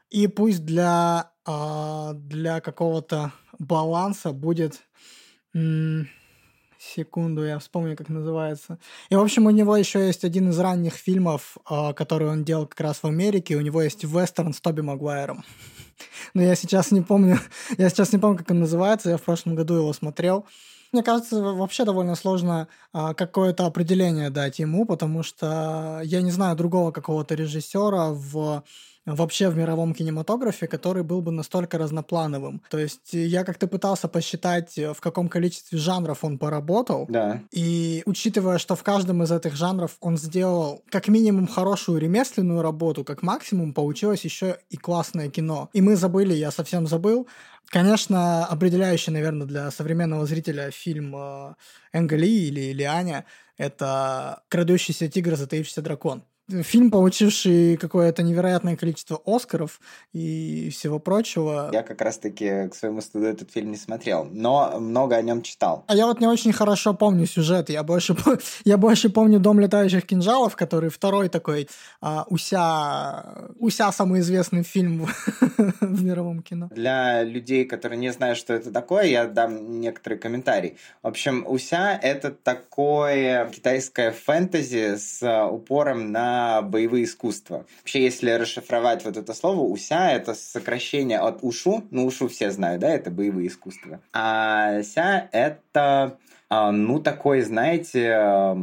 и 0.10 0.28
пусть 0.28 0.64
для, 0.64 1.32
для 2.14 2.62
какого-то 2.62 3.34
баланса 3.60 4.32
будет 4.32 4.80
Секунду, 6.94 7.44
я 7.44 7.58
вспомню, 7.58 7.96
как 7.96 8.10
называется. 8.10 8.78
И, 9.10 9.16
в 9.16 9.22
общем, 9.22 9.48
у 9.48 9.50
него 9.50 9.76
еще 9.76 10.06
есть 10.06 10.24
один 10.24 10.50
из 10.50 10.60
ранних 10.60 10.94
фильмов, 10.94 11.58
а, 11.66 11.94
который 11.94 12.30
он 12.30 12.44
делал 12.44 12.68
как 12.68 12.80
раз 12.82 12.98
в 13.02 13.06
Америке. 13.06 13.56
У 13.56 13.62
него 13.62 13.82
есть 13.82 14.04
вестерн 14.04 14.54
с 14.54 14.62
Тоби 14.62 14.82
Магуайром. 14.82 15.44
Но 16.34 16.44
я 16.44 16.56
сейчас 16.56 16.92
не 16.92 17.02
помню, 17.02 17.40
я 17.78 17.90
сейчас 17.90 18.14
не 18.14 18.20
помню, 18.20 18.38
как 18.38 18.52
он 18.52 18.60
называется. 18.60 19.10
Я 19.10 19.18
в 19.18 19.24
прошлом 19.24 19.56
году 19.56 19.76
его 19.76 19.94
смотрел. 19.94 20.46
Мне 20.92 21.02
кажется, 21.02 21.42
вообще 21.42 21.86
довольно 21.86 22.16
сложно 22.16 22.68
а, 22.94 23.14
какое-то 23.14 23.66
определение 23.66 24.30
дать 24.30 24.60
ему, 24.60 24.86
потому 24.86 25.24
что 25.24 26.02
я 26.04 26.22
не 26.22 26.32
знаю 26.32 26.56
другого 26.56 26.92
какого-то 26.92 27.36
режиссера 27.36 28.12
в 28.12 28.64
вообще 29.06 29.50
в 29.50 29.58
мировом 29.58 29.94
кинематографе, 29.94 30.68
который 30.68 31.04
был 31.04 31.22
бы 31.22 31.32
настолько 31.32 31.78
разноплановым. 31.78 32.62
То 32.70 32.80
есть 32.80 33.14
я 33.14 33.44
как-то 33.44 33.68
пытался 33.68 34.08
посчитать, 34.08 34.78
в 34.78 35.00
каком 35.00 35.30
количестве 35.30 35.78
жанров 35.78 36.24
он 36.24 36.38
поработал. 36.38 37.06
Да. 37.10 37.42
И 37.52 38.04
учитывая, 38.06 38.58
что 38.58 38.76
в 38.76 38.84
каждом 38.84 39.24
из 39.24 39.32
этих 39.32 39.56
жанров 39.56 39.98
он 40.00 40.18
сделал 40.18 40.84
как 40.90 41.08
минимум 41.08 41.48
хорошую 41.48 42.00
ремесленную 42.00 42.62
работу, 42.62 43.04
как 43.04 43.22
максимум 43.22 43.74
получилось 43.74 44.24
еще 44.24 44.58
и 44.70 44.78
классное 44.78 45.30
кино. 45.30 45.70
И 45.74 45.82
мы 45.82 45.96
забыли, 45.96 46.34
я 46.34 46.52
совсем 46.52 46.88
забыл, 46.88 47.28
Конечно, 47.70 48.46
определяющий, 48.46 49.12
наверное, 49.12 49.48
для 49.48 49.72
современного 49.72 50.26
зрителя 50.26 50.70
фильм 50.72 51.16
э, 51.16 51.56
Энгали 51.94 52.28
или 52.28 52.72
Лианя— 52.72 53.26
это 53.58 54.44
«Крадущийся 54.50 55.08
тигр, 55.08 55.36
затаившийся 55.36 55.82
дракон» 55.82 56.24
фильм, 56.50 56.92
получивший 56.92 57.78
какое-то 57.78 58.24
невероятное 58.24 58.76
количество 58.76 59.22
Оскаров 59.26 59.80
и 60.14 60.70
всего 60.72 61.00
прочего. 61.00 61.70
Я 61.74 61.84
как 61.84 62.02
раз-таки 62.02 62.70
к 62.70 62.76
своему 62.76 63.02
стыду 63.02 63.26
этот 63.26 63.52
фильм 63.52 63.72
не 63.72 63.78
смотрел, 63.78 64.28
но 64.32 64.80
много 64.80 65.16
о 65.16 65.22
нем 65.22 65.42
читал. 65.42 65.84
А 65.88 65.96
я 65.96 66.06
вот 66.06 66.22
не 66.22 66.28
очень 66.28 66.54
хорошо 66.54 66.94
помню 66.94 67.26
сюжет. 67.26 67.70
Я 67.70 67.84
больше, 67.84 68.16
я 68.66 68.78
больше 68.78 69.10
помню 69.10 69.40
«Дом 69.40 69.60
летающих 69.60 70.06
кинжалов», 70.06 70.56
который 70.56 70.90
второй 70.90 71.30
такой 71.30 71.68
а, 72.02 72.26
уся, 72.30 73.50
уся 73.58 73.92
самый 73.92 74.20
известный 74.20 74.64
фильм 74.64 75.08
в 75.82 76.04
мировом 76.04 76.42
кино. 76.42 76.70
Для 76.72 77.24
людей, 77.24 77.66
которые 77.66 77.98
не 77.98 78.12
знают, 78.12 78.38
что 78.38 78.54
это 78.54 78.72
такое, 78.72 79.06
я 79.06 79.26
дам 79.26 79.80
некоторые 79.80 80.20
комментарии. 80.20 80.78
В 81.02 81.08
общем, 81.08 81.44
уся— 81.48 81.98
это 82.02 82.30
такое 82.32 83.50
китайское 83.50 84.12
фэнтези 84.12 84.98
с 84.98 85.48
упором 85.50 86.12
на 86.12 86.35
боевые 86.62 87.06
искусства. 87.06 87.66
Вообще, 87.80 88.04
если 88.04 88.32
расшифровать 88.32 89.06
вот 89.06 89.18
это 89.18 89.34
слово, 89.34 89.62
уся— 89.62 90.12
это 90.14 90.34
сокращение 90.34 91.20
от 91.20 91.40
ушу. 91.42 91.84
Ну, 91.92 92.06
ушу 92.06 92.28
все 92.28 92.52
знают, 92.52 92.82
да, 92.82 92.90
это 92.90 93.12
боевые 93.12 93.48
искусства. 93.48 94.02
А 94.14 94.84
ся— 94.84 95.30
это 95.32 96.18
ну, 96.50 97.00
такой, 97.00 97.42
знаете, 97.42 98.56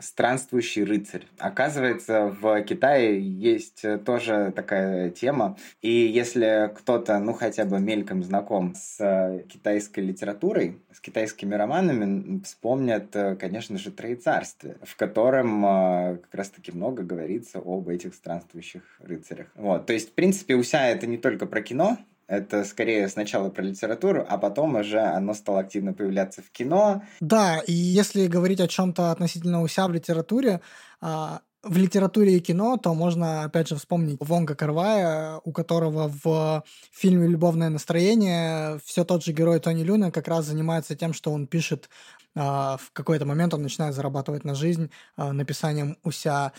странствующий 0.00 0.84
рыцарь. 0.84 1.26
Оказывается, 1.38 2.34
в 2.40 2.62
Китае 2.62 3.20
есть 3.20 3.84
тоже 4.04 4.52
такая 4.54 5.10
тема. 5.10 5.56
И 5.80 5.90
если 5.90 6.72
кто-то, 6.74 7.18
ну, 7.18 7.32
хотя 7.32 7.64
бы 7.64 7.78
мельком 7.78 8.22
знаком 8.22 8.74
с 8.74 9.44
китайской 9.48 10.00
литературой, 10.00 10.78
с 10.92 11.00
китайскими 11.00 11.54
романами, 11.54 12.40
вспомнят, 12.42 13.14
конечно 13.38 13.78
же, 13.78 13.90
Троецарствие, 13.90 14.76
в 14.82 14.96
котором 14.96 15.64
а, 15.64 16.16
как 16.16 16.34
раз-таки 16.34 16.72
много 16.72 17.02
говорится 17.02 17.58
об 17.58 17.88
этих 17.88 18.14
странствующих 18.14 18.82
рыцарях. 19.00 19.46
Вот. 19.54 19.86
То 19.86 19.92
есть, 19.92 20.10
в 20.10 20.12
принципе, 20.12 20.54
Уся 20.54 20.86
это 20.88 21.06
не 21.06 21.18
только 21.18 21.46
про 21.46 21.62
кино, 21.62 21.98
это 22.32 22.64
скорее 22.64 23.08
сначала 23.08 23.50
про 23.50 23.62
литературу, 23.62 24.24
а 24.26 24.38
потом 24.38 24.76
уже 24.76 25.00
оно 25.00 25.34
стало 25.34 25.60
активно 25.60 25.92
появляться 25.92 26.40
в 26.40 26.50
кино. 26.50 27.02
Да, 27.20 27.60
и 27.66 27.72
если 27.72 28.26
говорить 28.26 28.60
о 28.60 28.68
чем-то 28.68 29.10
относительно 29.10 29.62
уся 29.62 29.86
в 29.86 29.92
литературе, 29.92 30.62
а, 31.02 31.40
в 31.62 31.76
литературе 31.76 32.38
и 32.38 32.40
кино, 32.40 32.78
то 32.78 32.94
можно, 32.94 33.44
опять 33.44 33.68
же, 33.68 33.76
вспомнить 33.76 34.16
Вонга 34.18 34.54
Карвая, 34.54 35.40
у 35.44 35.52
которого 35.52 36.10
в 36.24 36.64
фильме 36.90 37.28
«Любовное 37.28 37.68
настроение» 37.68 38.80
все 38.82 39.04
тот 39.04 39.22
же 39.22 39.32
герой 39.32 39.60
Тони 39.60 39.82
Люна 39.82 40.10
как 40.10 40.26
раз 40.26 40.46
занимается 40.46 40.96
тем, 40.96 41.12
что 41.12 41.32
он 41.32 41.46
пишет 41.46 41.90
а, 42.34 42.78
в 42.78 42.92
какой-то 42.92 43.26
момент 43.26 43.52
он 43.52 43.62
начинает 43.62 43.94
зарабатывать 43.94 44.44
на 44.44 44.54
жизнь 44.54 44.90
а, 45.16 45.34
написанием 45.34 45.98
уся 46.02 46.52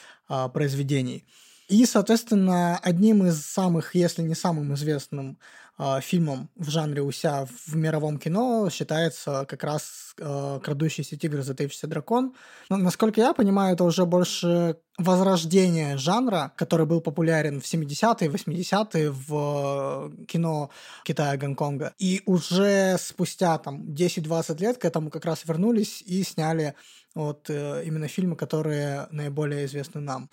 произведений. 0.54 1.26
И, 1.70 1.86
соответственно, 1.86 2.78
одним 2.78 3.26
из 3.26 3.46
самых, 3.46 3.96
если 3.96 4.22
не 4.22 4.36
самым 4.36 4.74
известным 4.74 5.40
фильмом 6.02 6.50
в 6.56 6.70
жанре 6.70 7.02
уся 7.02 7.46
в 7.46 7.76
мировом 7.76 8.18
кино 8.20 8.70
считается 8.70 9.46
как 9.48 9.64
раз 9.64 10.14
э, 10.20 10.60
«Крадущийся 10.64 11.18
тигр, 11.18 11.42
затаившийся 11.42 11.88
дракон». 11.88 12.34
Но, 12.70 12.78
насколько 12.78 13.20
я 13.20 13.34
понимаю, 13.34 13.74
это 13.74 13.84
уже 13.84 14.06
больше 14.06 14.78
возрождение 15.00 15.98
жанра, 15.98 16.54
который 16.56 16.86
был 16.86 17.02
популярен 17.02 17.60
в 17.60 17.66
70-е, 17.66 18.30
80-е 18.30 19.10
в 19.10 20.12
э, 20.22 20.26
кино 20.26 20.70
Китая, 21.04 21.38
Гонконга. 21.38 21.94
И 21.98 22.22
уже 22.26 22.98
спустя 23.00 23.58
там 23.58 23.82
10-20 23.82 24.60
лет 24.60 24.78
к 24.78 24.86
этому 24.86 25.10
как 25.10 25.26
раз 25.26 25.46
вернулись 25.46 26.04
и 26.04 26.24
сняли 26.24 26.76
вот 27.16 27.50
э, 27.50 27.84
именно 27.86 28.08
фильмы, 28.08 28.36
которые 28.36 29.08
наиболее 29.12 29.66
известны 29.66 30.02
нам. 30.02 30.30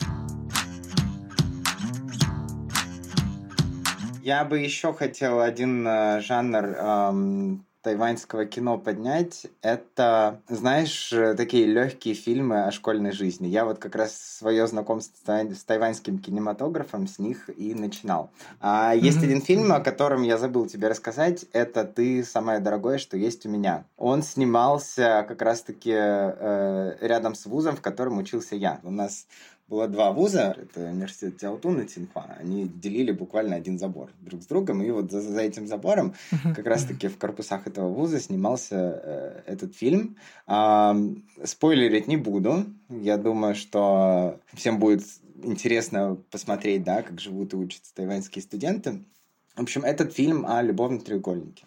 Я 4.23 4.45
бы 4.45 4.59
еще 4.59 4.93
хотел 4.93 5.41
один 5.41 5.87
э, 5.87 6.21
жанр 6.21 6.65
эм, 6.65 7.65
тайваньского 7.83 8.45
кино 8.45 8.79
поднять. 8.79 9.47
Это, 9.63 10.41
знаешь, 10.49 11.13
такие 11.37 11.67
легкие 11.67 12.15
фильмы 12.15 12.65
о 12.65 12.71
школьной 12.71 13.13
жизни. 13.13 13.47
Я 13.47 13.65
вот 13.65 13.79
как 13.79 13.95
раз 13.95 14.15
свое 14.15 14.67
знакомство 14.67 15.41
с 15.51 15.65
тайваньским 15.65 16.19
кинематографом 16.19 17.07
с 17.07 17.19
них 17.19 17.49
и 17.57 17.75
начинал. 17.75 18.31
А 18.61 18.95
есть 18.95 19.23
один 19.23 19.41
фильм, 19.41 19.73
о 19.73 19.81
котором 19.81 20.23
я 20.23 20.37
забыл 20.37 20.67
тебе 20.67 20.89
рассказать. 20.89 21.47
Это 21.53 21.85
«Ты 21.85 22.23
самое 22.23 22.61
дорогое, 22.61 22.99
что 22.99 23.17
есть 23.17 23.47
у 23.47 23.49
меня». 23.49 23.85
Он 23.97 24.23
снимался 24.23 25.25
как 25.27 25.41
раз-таки 25.41 25.95
э, 25.95 26.97
рядом 27.01 27.35
с 27.35 27.47
вузом, 27.47 27.77
в 27.77 27.81
котором 27.81 28.19
учился 28.19 28.57
я. 28.57 28.81
У 28.83 28.91
нас 28.91 29.27
было 29.71 29.87
два 29.87 30.11
вуза, 30.11 30.57
это 30.61 30.81
университет 30.91 31.39
Тяутун 31.39 31.81
и 31.81 31.87
Тинхуа. 31.87 32.37
Они 32.41 32.67
делили 32.67 33.13
буквально 33.13 33.55
один 33.55 33.79
забор 33.79 34.11
друг 34.21 34.43
с 34.43 34.47
другом, 34.47 34.83
и 34.83 34.91
вот 34.91 35.13
за, 35.13 35.21
за 35.21 35.41
этим 35.41 35.69
забором 35.69 36.15
как 36.43 36.67
раз-таки 36.67 37.07
в 37.07 37.17
корпусах 37.17 37.69
этого 37.69 37.89
вуза 37.89 38.19
снимался 38.19 39.01
э, 39.03 39.43
этот 39.47 39.77
фильм. 39.77 40.17
А, 40.49 40.97
спойлерить 41.45 42.09
не 42.09 42.17
буду. 42.17 42.65
Я 42.89 43.17
думаю, 43.17 43.55
что 43.55 44.41
всем 44.55 44.81
будет 44.81 45.05
интересно 45.45 46.19
посмотреть, 46.33 46.83
да, 46.83 47.03
как 47.03 47.21
живут 47.21 47.53
и 47.53 47.57
учатся 47.57 47.95
тайваньские 47.95 48.43
студенты. 48.43 49.05
В 49.55 49.63
общем, 49.63 49.85
этот 49.85 50.13
фильм 50.13 50.47
о 50.47 50.63
любовном 50.63 51.01
треугольнике. 51.01 51.65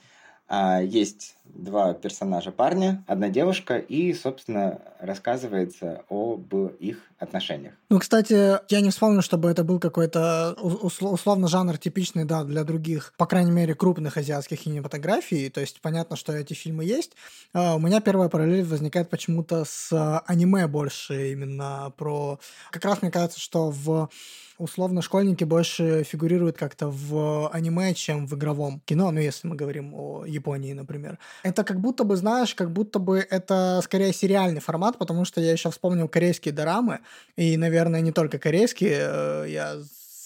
А, 0.50 0.82
есть 0.82 1.38
два 1.46 1.94
персонажа 1.94 2.52
парня, 2.52 3.04
одна 3.08 3.30
девушка, 3.30 3.78
и, 3.78 4.14
собственно, 4.14 4.80
рассказывается 5.00 6.04
об 6.10 6.54
их 6.80 7.00
отношениях. 7.20 7.74
Ну, 7.90 8.00
кстати, 8.00 8.60
я 8.72 8.82
не 8.82 8.90
вспомню, 8.90 9.22
чтобы 9.22 9.50
это 9.50 9.64
был 9.64 9.80
какой-то 9.80 10.56
условно 10.62 11.48
жанр 11.48 11.78
типичный, 11.78 12.26
да, 12.26 12.44
для 12.44 12.64
других, 12.64 13.14
по 13.18 13.26
крайней 13.26 13.52
мере, 13.52 13.76
крупных 13.76 14.18
азиатских 14.18 14.62
кинематографий. 14.62 15.50
То 15.50 15.62
есть 15.62 15.82
понятно, 15.82 16.16
что 16.16 16.34
эти 16.34 16.54
фильмы 16.54 16.86
есть. 16.86 17.14
А, 17.54 17.76
у 17.76 17.80
меня 17.80 18.02
первая 18.02 18.30
параллель 18.30 18.64
возникает 18.64 19.10
почему-то 19.10 19.64
с 19.66 20.22
аниме 20.26 20.68
больше 20.68 21.32
именно 21.32 21.94
про... 21.98 22.40
Как 22.72 22.84
раз 22.86 23.02
мне 23.02 23.12
кажется, 23.12 23.40
что 23.40 23.70
в 23.70 24.10
условно 24.58 25.02
школьники 25.02 25.44
больше 25.44 26.04
фигурируют 26.04 26.58
как-то 26.58 26.88
в 26.88 27.50
аниме, 27.50 27.94
чем 27.94 28.28
в 28.28 28.36
игровом 28.36 28.82
кино, 28.86 29.12
ну, 29.12 29.20
если 29.20 29.48
мы 29.48 29.56
говорим 29.56 29.94
о 29.94 30.26
Японии, 30.26 30.74
например. 30.74 31.20
Это 31.42 31.64
как 31.64 31.80
будто 31.80 32.04
бы, 32.04 32.16
знаешь, 32.16 32.54
как 32.56 32.72
будто 32.72 33.00
бы 33.00 33.20
это 33.20 33.82
скорее 33.84 34.14
сериальный 34.14 34.62
формат, 34.62 34.98
потому 34.98 35.26
что 35.26 35.42
я 35.42 35.52
еще 35.52 35.72
вспомнил 35.72 36.08
корейские 36.08 36.54
дорамы, 36.54 37.00
и, 37.36 37.58
наверное, 37.58 38.02
не 38.02 38.12
только 38.12 38.38
корейские, 38.38 39.00
э, 39.00 39.46
я 39.50 39.78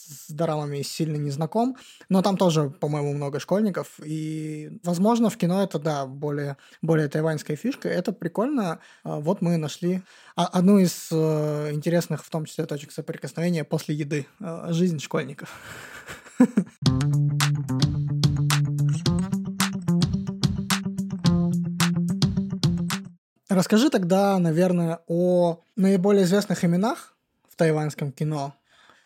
с 0.08 0.32
дорамами 0.32 0.82
сильно 0.82 1.18
не 1.18 1.32
знаком, 1.32 1.78
но 2.10 2.22
там 2.22 2.38
тоже, 2.38 2.70
по-моему, 2.70 3.14
много 3.14 3.40
школьников, 3.40 4.00
и, 4.04 4.80
возможно, 4.84 5.30
в 5.30 5.38
кино 5.38 5.64
это, 5.64 5.80
да, 5.80 6.06
более, 6.06 6.58
более 6.82 7.08
тайваньская 7.08 7.58
фишка, 7.58 7.90
это 7.90 8.14
прикольно. 8.14 8.80
А, 9.04 9.20
вот 9.20 9.42
мы 9.42 9.58
нашли 9.58 10.02
одну 10.36 10.80
из 10.80 11.10
э, 11.12 11.72
интересных, 11.74 12.24
в 12.24 12.30
том 12.30 12.46
числе, 12.46 12.66
точек 12.66 12.92
соприкосновения 12.92 13.64
после 13.64 13.96
еды. 13.96 14.26
Э, 14.40 14.68
жизнь 14.70 15.00
школьников. 15.00 15.50
Расскажи 23.58 23.90
тогда, 23.90 24.38
наверное, 24.38 25.00
о 25.08 25.62
наиболее 25.76 26.26
известных 26.26 26.64
именах 26.64 27.18
в 27.50 27.56
тайваньском 27.56 28.12
кино, 28.12 28.54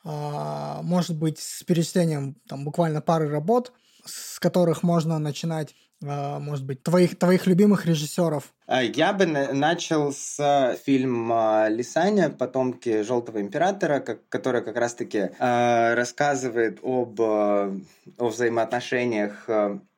а, 0.04 0.82
может 0.82 1.18
быть, 1.18 1.40
с 1.40 1.64
перечислением 1.64 2.36
там, 2.50 2.66
буквально 2.66 3.00
пары 3.00 3.30
работ, 3.30 3.72
с 4.04 4.42
которых 4.42 4.84
можно 4.84 5.20
начинать, 5.20 5.74
а, 6.06 6.40
может 6.40 6.66
быть, 6.66 6.84
твоих, 6.84 7.18
твоих 7.18 7.48
любимых 7.48 7.86
режиссеров? 7.86 8.52
А, 8.68 8.84
я 8.84 9.14
бы 9.14 9.26
начал 9.26 10.12
с 10.12 10.78
фильма 10.84 11.68
«Лисаня. 11.70 12.30
Потомки 12.30 13.04
Желтого 13.04 13.40
Императора», 13.40 14.02
который 14.02 14.62
как 14.64 14.76
раз-таки 14.76 15.30
рассказывает 15.40 16.80
об 16.84 17.22
о 17.22 17.72
взаимоотношениях 18.18 19.48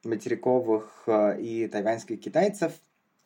материковых 0.04 1.10
и 1.40 1.68
тайваньских 1.72 2.22
китайцев– 2.22 2.74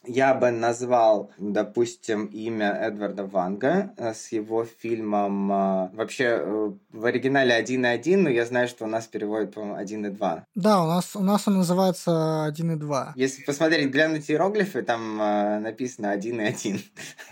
я 0.08 0.34
бы 0.34 0.52
назвал, 0.52 1.32
допустим, 1.38 2.26
имя 2.28 2.72
Эдварда 2.72 3.26
Ванга 3.26 3.94
э, 3.98 4.14
с 4.14 4.32
его 4.32 4.66
фильмом 4.66 5.52
э, 5.52 5.90
вообще 5.94 6.24
э, 6.40 6.72
в 6.92 7.06
оригинале 7.06 7.62
1.1, 7.62 8.18
но 8.18 8.30
я 8.30 8.46
знаю, 8.46 8.68
что 8.68 8.86
у 8.86 8.88
нас 8.88 9.08
переводят, 9.08 9.54
по-моему, 9.54 10.08
1.2. 10.08 10.44
Да, 10.56 10.84
у 10.84 10.88
нас, 10.88 11.16
у 11.16 11.22
нас 11.22 11.48
он 11.48 11.58
называется 11.58 12.54
1.2. 12.58 13.12
Если 13.16 13.44
посмотреть, 13.44 13.92
глянуть 13.92 14.30
иероглифы, 14.30 14.82
там 14.82 15.18
написано 15.18 16.16
1.1. 16.16 16.80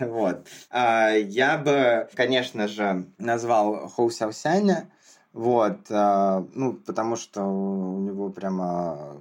вот. 0.00 0.46
А, 0.70 1.10
я 1.10 1.58
бы, 1.58 2.08
конечно 2.14 2.68
же, 2.68 3.06
назвал 3.18 3.88
Хоу 3.88 4.10
Сяосяня, 4.10 4.90
вот, 5.32 5.90
ну, 5.90 6.80
потому 6.86 7.16
что 7.16 7.42
у 7.42 8.00
него 8.00 8.30
прямо 8.30 9.20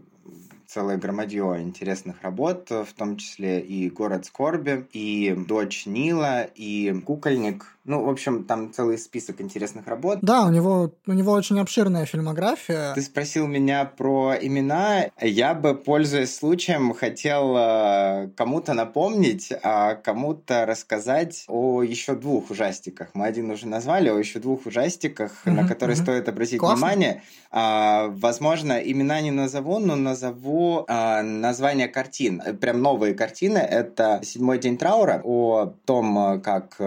целое 0.68 0.98
громадье 0.98 1.62
интересных 1.62 2.22
работ, 2.22 2.70
в 2.70 2.94
том 2.96 3.18
числе 3.18 3.60
и 3.60 3.90
«Город 3.90 4.26
скорби», 4.26 4.86
и 4.92 5.36
«Дочь 5.48 5.86
Нила», 5.86 6.44
и 6.44 6.94
«Кукольник», 7.06 7.76
ну, 7.86 8.04
в 8.04 8.10
общем, 8.10 8.46
там 8.46 8.74
целый 8.74 8.98
список 8.98 9.42
интересных 9.42 9.86
работ. 9.86 10.18
Да, 10.24 10.46
у 10.46 10.50
него, 10.50 10.92
у 11.06 11.14
него 11.14 11.34
очень 11.34 11.60
обширная 11.60 12.08
фильмография. 12.08 12.96
Ты 12.96 13.02
спросил 13.02 13.46
меня 13.46 13.86
про 13.86 14.34
имена. 14.42 15.12
Я 15.22 15.54
бы, 15.54 15.76
пользуясь 15.76 16.36
случаем, 16.36 16.96
хотел 16.96 17.56
э, 17.56 18.30
кому-то 18.36 18.74
напомнить, 18.74 19.54
а 19.62 19.94
кому-то 19.94 20.66
рассказать 20.66 21.46
о 21.48 21.84
еще 21.84 22.16
двух 22.16 22.50
ужастиках. 22.50 23.10
Мы 23.14 23.28
один 23.28 23.52
уже 23.52 23.68
назвали, 23.68 24.10
о 24.10 24.18
еще 24.18 24.40
двух 24.40 24.66
ужастиках, 24.66 25.32
mm-hmm, 25.46 25.52
на 25.52 25.68
которые 25.68 25.96
mm-hmm. 25.96 26.02
стоит 26.02 26.28
обратить 26.28 26.60
Классно. 26.60 26.88
внимание. 26.88 27.22
А, 27.52 28.08
возможно, 28.08 28.74
имена 28.74 29.22
не 29.22 29.32
назову, 29.32 29.78
но 29.78 29.96
назову 29.96 30.55
а, 30.88 31.22
название 31.22 31.88
картин. 31.88 32.42
Прям 32.60 32.82
новые 32.82 33.14
картины. 33.14 33.58
Это 33.58 34.22
«Седьмой 34.24 34.60
день 34.60 34.78
траура» 34.78 35.22
о 35.24 35.74
том, 35.86 36.42
как 36.42 36.78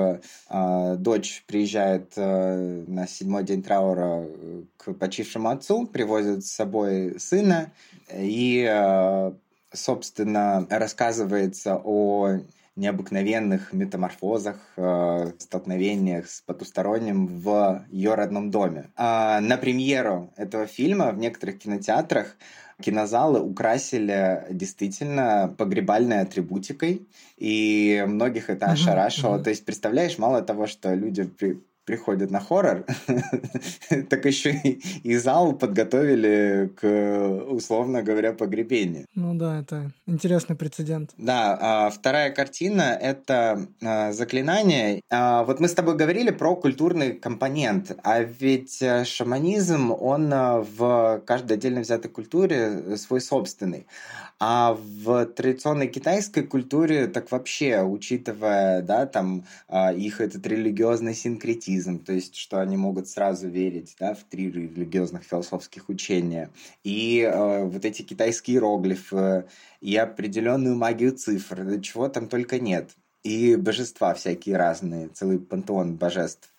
а, 0.48 0.96
дочь 0.96 1.44
приезжает 1.46 2.12
э, 2.16 2.85
на 2.87 3.07
седьмой 3.07 3.44
день 3.44 3.62
траура 3.62 4.24
э, 4.26 4.62
к 4.76 4.92
почившему 4.94 5.48
отцу, 5.48 5.87
привозит 5.87 6.44
с 6.44 6.50
собой 6.50 7.18
сына 7.18 7.72
и, 8.12 8.66
э, 8.68 9.33
собственно, 9.72 10.66
рассказывается 10.70 11.81
о 11.83 12.40
необыкновенных 12.79 13.73
метаморфозах, 13.73 14.57
столкновениях 15.38 16.29
с 16.29 16.41
потусторонним 16.41 17.27
в 17.27 17.85
ее 17.91 18.14
родном 18.14 18.51
доме. 18.51 18.91
А 18.97 19.41
на 19.41 19.57
премьеру 19.57 20.33
этого 20.37 20.67
фильма 20.67 21.11
в 21.11 21.19
некоторых 21.19 21.59
кинотеатрах 21.59 22.37
кинозалы 22.81 23.41
украсили 23.41 24.47
действительно 24.51 25.53
погребальной 25.59 26.21
атрибутикой, 26.21 27.09
и 27.37 28.05
многих 28.07 28.51
это 28.51 28.67
ошарашило. 28.67 29.43
То 29.43 29.51
есть, 29.51 29.64
представляешь, 29.64 30.17
мало 30.19 30.43
того, 30.43 30.67
что 30.67 30.95
люди 30.95 31.25
при 31.25 31.61
приходят 31.88 32.31
на 32.31 32.38
хоррор, 32.38 32.85
так 34.11 34.27
еще 34.27 34.51
и, 35.05 35.16
зал 35.16 35.55
подготовили 35.55 36.70
к, 36.79 36.87
условно 37.48 38.03
говоря, 38.03 38.35
погребению. 38.35 39.07
Ну 39.14 39.35
да, 39.35 39.61
это 39.61 39.90
интересный 40.07 40.55
прецедент. 40.55 41.12
Да, 41.16 41.57
а 41.59 41.90
вторая 41.90 42.31
картина— 42.31 42.83
это 43.01 43.66
а, 43.83 44.12
«Заклинание». 44.12 45.01
А, 45.11 45.44
вот 45.44 45.61
мы 45.61 45.66
с 45.66 45.72
тобой 45.74 45.96
говорили 45.96 46.31
про 46.31 46.57
культурный 46.57 47.14
компонент, 47.14 47.96
а 48.05 48.20
ведь 48.20 48.83
э, 48.83 49.07
шаманизм, 49.07 49.90
он 49.90 50.31
э, 50.31 50.61
в 50.61 51.22
каждой 51.24 51.57
отдельно 51.57 51.81
взятой 51.81 52.11
культуре 52.11 52.98
свой 52.98 53.22
собственный. 53.22 53.87
А 54.40 54.77
в 55.05 55.24
традиционной 55.24 55.88
китайской 55.88 56.42
культуре 56.42 57.07
так 57.07 57.33
вообще, 57.33 57.83
учитывая, 57.83 58.83
да, 58.83 59.07
там 59.07 59.44
их 59.96 60.20
этот 60.20 60.46
религиозный 60.46 61.14
синкретизм, 61.14 61.78
монотеизм, 61.79 62.05
то 62.05 62.12
есть 62.12 62.37
что 62.37 62.61
они 62.61 62.77
могут 62.77 63.09
сразу 63.09 63.49
верить 63.49 63.95
да, 63.99 64.14
в 64.14 64.25
три 64.25 64.51
религиозных 64.51 65.23
философских 65.25 65.88
учения, 65.88 66.51
и 66.85 67.21
э, 67.21 67.64
вот 67.64 67.85
эти 67.85 68.03
китайские 68.03 68.57
иероглифы, 68.57 69.45
и 69.81 69.97
определенную 69.97 70.77
магию 70.77 71.12
цифр, 71.12 71.81
чего 71.81 72.09
там 72.09 72.29
только 72.29 72.59
нет, 72.59 72.91
и 73.23 73.57
божества 73.57 74.14
всякие 74.14 74.57
разные, 74.57 75.09
целый 75.09 75.38
пантеон 75.38 75.97
божеств. 75.97 76.53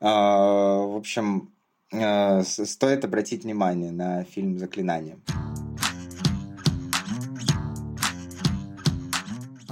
Э, 0.00 0.06
в 0.06 0.96
общем, 0.96 1.52
э, 1.92 2.42
стоит 2.42 3.04
обратить 3.04 3.44
внимание 3.44 3.90
на 3.90 4.24
фильм 4.24 4.58
«Заклинание». 4.58 5.18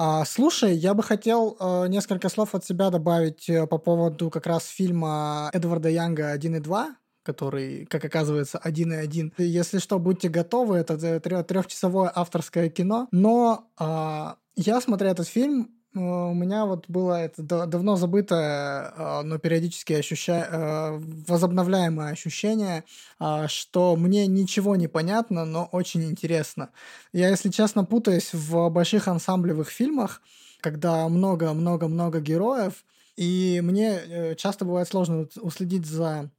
А, 0.04 0.24
слушай, 0.24 0.74
я 0.74 0.94
бы 0.94 1.04
хотел 1.04 1.56
э, 1.60 1.86
несколько 1.86 2.28
слов 2.28 2.56
от 2.56 2.64
себя 2.64 2.90
добавить 2.90 3.48
э, 3.48 3.68
по 3.68 3.78
поводу 3.78 4.30
как 4.30 4.48
раз 4.48 4.66
фильма 4.66 5.48
Эдварда 5.52 5.90
Янга 5.90 6.36
«1 6.36 6.56
и 6.56 6.60
2», 6.60 6.86
который, 7.22 7.86
как 7.86 8.04
оказывается, 8.04 8.58
один 8.58 8.92
и 8.92 8.96
один. 8.96 9.32
Если 9.38 9.78
что, 9.78 10.00
будьте 10.00 10.28
готовы, 10.28 10.78
это 10.78 11.20
трехчасовое 11.20 12.10
авторское 12.12 12.68
кино. 12.68 13.06
Но 13.12 13.70
э, 13.78 14.34
я, 14.56 14.80
смотря 14.80 15.10
этот 15.10 15.28
фильм, 15.28 15.70
Э, 15.70 15.81
у 15.94 16.32
меня 16.34 16.64
вот 16.64 16.86
было 16.88 17.14
это 17.22 17.66
давно 17.66 17.96
забытое, 17.96 18.92
э, 18.96 19.22
но 19.22 19.38
периодически 19.38 19.92
ощуща... 19.92 20.48
Э, 20.50 20.98
возобновляемое 21.28 22.12
ощущение, 22.12 22.84
что 23.46 23.96
мне 23.96 24.26
ничего 24.26 24.76
не 24.76 24.88
понятно, 24.88 25.44
но 25.44 25.68
очень 25.72 26.04
интересно. 26.04 26.70
Я, 27.12 27.28
если 27.28 27.50
честно, 27.50 27.84
путаюсь 27.84 28.32
в 28.32 28.68
больших 28.70 29.08
ансамблевых 29.08 29.70
фильмах, 29.70 30.22
когда 30.60 31.08
много-много-много 31.08 32.20
героев, 32.20 32.84
и 33.16 33.60
мне 33.62 34.34
часто 34.36 34.64
бывает 34.64 34.88
сложно 34.88 35.28
уследить 35.40 35.86
за 35.86 36.30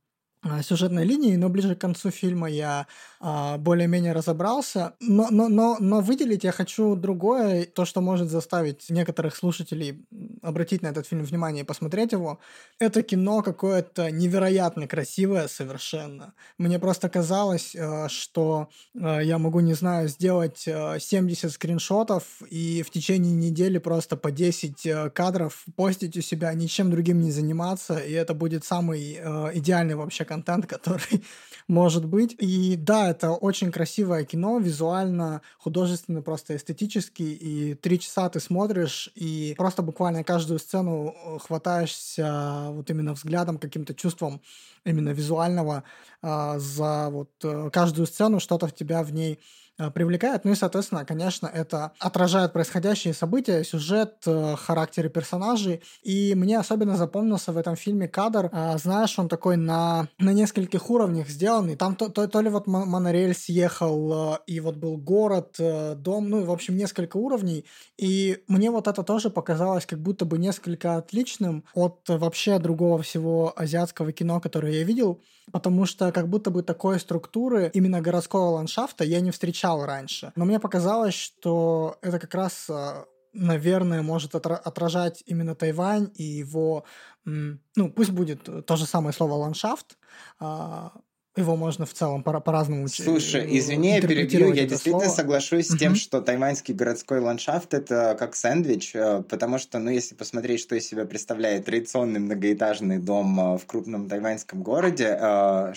сюжетной 0.62 1.06
линии, 1.06 1.36
но 1.36 1.50
ближе 1.50 1.76
к 1.76 1.82
концу 1.82 2.12
фильма 2.12 2.50
я 2.50 2.88
а, 3.26 3.58
более-менее 3.58 4.12
разобрался. 4.12 4.96
Но, 5.00 5.30
но, 5.32 5.48
но, 5.48 5.78
но 5.80 6.02
выделить 6.02 6.44
я 6.44 6.52
хочу 6.52 6.98
другое, 6.98 7.66
то, 7.66 7.86
что 7.86 8.02
может 8.02 8.30
заставить 8.30 8.90
некоторых 8.90 9.34
слушателей 9.36 10.06
обратить 10.42 10.82
на 10.82 10.88
этот 10.88 11.08
фильм 11.08 11.24
внимание 11.24 11.64
и 11.64 11.66
посмотреть 11.66 12.12
его. 12.12 12.40
Это 12.80 13.02
кино 13.02 13.42
какое-то 13.42 14.12
невероятно 14.12 14.88
красивое 14.88 15.48
совершенно. 15.48 16.34
Мне 16.58 16.80
просто 16.80 17.08
казалось, 17.08 17.76
э, 17.76 18.10
что 18.10 18.68
э, 18.94 19.22
я 19.24 19.38
могу, 19.38 19.62
не 19.62 19.74
знаю, 19.74 20.10
сделать 20.10 20.60
70 20.60 21.46
э, 21.46 21.50
скриншотов 21.50 22.42
и 22.50 22.84
в 22.86 22.90
течение 22.90 23.34
недели 23.34 23.78
просто 23.78 24.18
по 24.18 24.32
10 24.32 25.14
кадров 25.14 25.64
постить 25.78 26.18
у 26.18 26.22
себя, 26.22 26.54
ничем 26.54 26.92
другим 26.92 27.22
не 27.22 27.32
заниматься, 27.32 28.00
и 28.00 28.12
это 28.12 28.34
будет 28.34 28.66
самый 28.66 29.14
идеальный 29.54 29.96
вообще 29.96 30.26
контент, 30.34 30.66
который 30.66 31.24
может 31.68 32.06
быть. 32.06 32.36
И 32.40 32.76
да, 32.76 33.12
это 33.12 33.32
очень 33.32 33.72
красивое 33.72 34.26
кино, 34.26 34.58
визуально, 34.58 35.42
художественно, 35.60 36.22
просто 36.22 36.56
эстетически. 36.56 37.24
И 37.24 37.76
три 37.76 38.00
часа 38.00 38.30
ты 38.30 38.40
смотришь, 38.40 39.12
и 39.16 39.54
просто 39.58 39.82
буквально 39.84 40.24
каждую 40.24 40.60
сцену 40.60 41.14
э, 41.14 41.40
хватаешься 41.40 42.68
вот 42.72 42.90
именно 42.90 43.14
взглядом, 43.14 43.58
каким-то 43.58 43.94
чувством 43.94 44.42
именно 44.86 45.10
визуального 45.10 45.84
а, 46.22 46.60
за 46.60 47.10
вот 47.10 47.30
э, 47.44 47.70
каждую 47.72 48.08
сцену, 48.08 48.40
что-то 48.40 48.68
в 48.68 48.76
тебя 48.76 49.04
в 49.04 49.14
ней 49.14 49.40
Э, 49.73 49.73
привлекает. 49.94 50.46
Ну 50.46 50.52
и, 50.52 50.56
соответственно, 50.56 51.06
конечно, 51.06 51.48
это 51.48 51.94
отражает 52.00 52.54
происходящие 52.54 53.14
события, 53.14 53.64
сюжет, 53.64 54.16
э, 54.26 54.56
характеры 54.56 55.10
персонажей. 55.10 55.82
И 56.04 56.36
мне 56.36 56.60
особенно 56.60 56.96
запомнился 56.96 57.52
в 57.52 57.58
этом 57.58 57.76
фильме 57.76 58.08
кадр, 58.08 58.50
э, 58.52 58.78
знаешь, 58.78 59.18
он 59.18 59.30
такой 59.30 59.58
на, 59.58 60.08
на 60.20 60.34
нескольких 60.34 60.90
уровнях 60.90 61.28
сделанный. 61.30 61.76
Там 61.76 61.96
то, 61.96 62.10
то, 62.10 62.28
то 62.28 62.42
ли 62.42 62.50
вот 62.50 62.68
монорель 62.68 63.34
съехал, 63.34 64.38
и 64.46 64.60
вот 64.60 64.76
был 64.76 64.98
город, 64.98 65.56
дом, 65.58 66.30
ну, 66.30 66.44
в 66.46 66.52
общем, 66.52 66.78
несколько 66.78 67.18
уровней. 67.18 67.66
И 67.98 68.44
мне 68.48 68.70
вот 68.72 68.88
это 68.88 69.04
тоже 69.04 69.30
показалось 69.30 69.86
как 69.86 70.00
будто 70.00 70.26
бы 70.26 70.38
несколько 70.38 70.98
отличным 70.98 71.64
от 71.74 72.02
вообще 72.08 72.60
другого 72.60 73.02
всего 73.02 73.54
азиатского 73.56 74.12
кино, 74.12 74.40
которое 74.40 74.74
я 74.74 74.84
видел, 74.84 75.22
потому 75.52 75.86
что 75.86 76.12
как 76.12 76.30
будто 76.30 76.52
бы 76.52 76.64
такой 76.64 77.00
структуры 77.00 77.70
именно 77.74 78.02
городского 78.02 78.52
ландшафта 78.52 79.04
я 79.04 79.20
не 79.22 79.32
встречал 79.32 79.63
встречал 79.64 79.86
раньше. 79.86 80.32
Но 80.36 80.46
мне 80.46 80.60
показалось, 80.60 81.14
что 81.14 81.98
это 82.02 82.20
как 82.20 82.34
раз 82.36 82.70
а, 82.70 83.06
наверное, 83.34 84.02
может 84.02 84.36
отражать 84.36 85.24
именно 85.26 85.56
Тайвань 85.56 86.12
и 86.16 86.24
его, 86.24 86.84
ну, 87.26 87.90
пусть 87.96 88.12
будет 88.12 88.66
то 88.66 88.76
же 88.76 88.86
самое 88.86 89.14
слово 89.14 89.34
ландшафт, 89.34 89.98
а, 90.40 90.92
его 91.36 91.56
можно 91.56 91.86
в 91.86 91.94
целом 91.94 92.22
по- 92.22 92.40
по-разному. 92.42 92.88
Слушай, 92.88 93.58
извини, 93.58 93.96
я 93.96 94.02
перебью, 94.02 94.54
я 94.54 94.68
действительно 94.68 95.06
слово. 95.06 95.16
соглашусь 95.16 95.68
с 95.68 95.78
тем, 95.78 95.96
что 95.96 96.22
тайваньский 96.22 96.76
городской 96.76 97.20
ландшафт 97.20 97.74
это 97.74 98.16
как 98.20 98.36
сэндвич, 98.36 98.94
э, 98.94 99.24
потому 99.28 99.58
что, 99.58 99.80
ну, 99.80 99.90
если 99.90 100.14
посмотреть, 100.14 100.60
что 100.60 100.76
из 100.76 100.88
себя 100.88 101.06
представляет 101.06 101.66
традиционный 101.66 102.20
многоэтажный 102.20 103.00
дом 103.00 103.40
э, 103.40 103.58
в 103.58 103.66
крупном 103.66 104.08
тайваньском 104.10 104.62
городе, 104.62 105.18
э, 105.20 105.74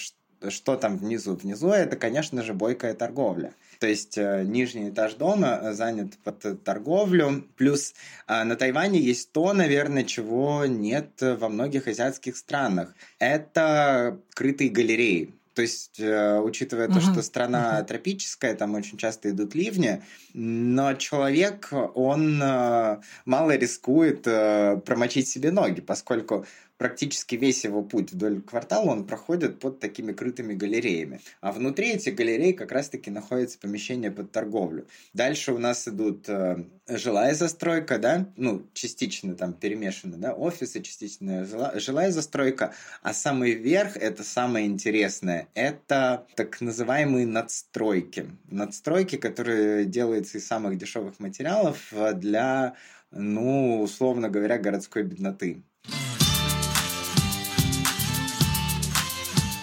что 0.49 0.77
там 0.77 0.99
внизу? 0.99 1.35
Внизу 1.35 1.69
это, 1.69 1.97
конечно 1.97 2.43
же, 2.43 2.53
бойкая 2.53 2.95
торговля. 2.95 3.55
То 3.79 3.87
есть 3.87 4.17
э, 4.17 4.45
нижний 4.45 4.91
этаж 4.91 5.15
дома 5.15 5.59
э, 5.63 5.73
занят 5.73 6.15
под 6.25 6.63
торговлю. 6.65 7.45
Плюс 7.57 7.95
э, 8.27 8.45
на 8.45 8.57
Тайване 8.57 9.01
есть 9.01 9.33
то, 9.33 9.53
наверное, 9.53 10.05
чего 10.05 10.65
нет 10.67 11.11
во 11.21 11.49
многих 11.49 11.89
азиатских 11.89 12.37
странах. 12.37 12.95
Это 13.19 14.19
крытые 14.35 14.71
галереи. 14.71 15.35
То 15.55 15.63
есть, 15.63 15.99
учитывая 15.99 16.87
uh-huh. 16.87 16.93
то, 16.93 17.01
что 17.01 17.23
страна 17.23 17.81
uh-huh. 17.81 17.87
тропическая, 17.87 18.55
там 18.55 18.75
очень 18.75 18.99
часто 18.99 19.31
идут 19.31 19.55
ливни, 19.55 20.03
но 20.35 20.93
человек, 20.93 21.71
он 21.95 22.37
мало 23.25 23.57
рискует 23.57 24.25
промочить 24.25 25.29
себе 25.29 25.51
ноги, 25.51 25.81
поскольку 25.81 26.45
практически 26.79 27.35
весь 27.37 27.65
его 27.65 27.83
путь 27.83 28.13
вдоль 28.13 28.41
квартала 28.43 28.91
он 28.91 29.07
проходит 29.07 29.59
под 29.59 29.81
такими 29.81 30.13
крытыми 30.13 30.55
галереями. 30.55 31.21
А 31.41 31.53
внутри 31.53 31.91
этих 31.93 32.15
галерей 32.15 32.53
как 32.53 32.73
раз-таки 32.73 33.11
находится 33.11 33.59
помещение 33.59 34.11
под 34.11 34.31
торговлю. 34.33 34.87
Дальше 35.13 35.53
у 35.53 35.59
нас 35.59 35.89
идут 35.89 36.29
э, 36.29 36.65
жилая 36.89 37.35
застройка, 37.35 37.99
да, 37.99 38.29
ну, 38.37 38.67
частично 38.75 39.35
там 39.35 39.53
перемешаны, 39.53 40.17
да, 40.17 40.35
офисы, 40.35 40.81
частично 40.83 41.45
жила, 41.45 41.73
жилая 41.79 42.11
застройка, 42.11 42.75
а 43.03 43.13
самый 43.13 43.53
верх, 43.53 43.97
это 43.97 44.23
самое 44.23 44.67
интересное, 44.67 45.49
это 45.55 46.27
так 46.37 46.61
называемые 46.61 47.27
надстройки. 47.27 48.31
Надстройки, 48.51 49.17
которые 49.17 49.85
делаются 49.85 50.39
из 50.39 50.47
самых 50.47 50.79
дешевых 50.79 51.19
материалов 51.19 51.93
для, 52.15 52.75
ну, 53.11 53.81
условно 53.83 54.29
говоря, 54.29 54.59
городской 54.59 55.03
бедноты. 55.03 55.63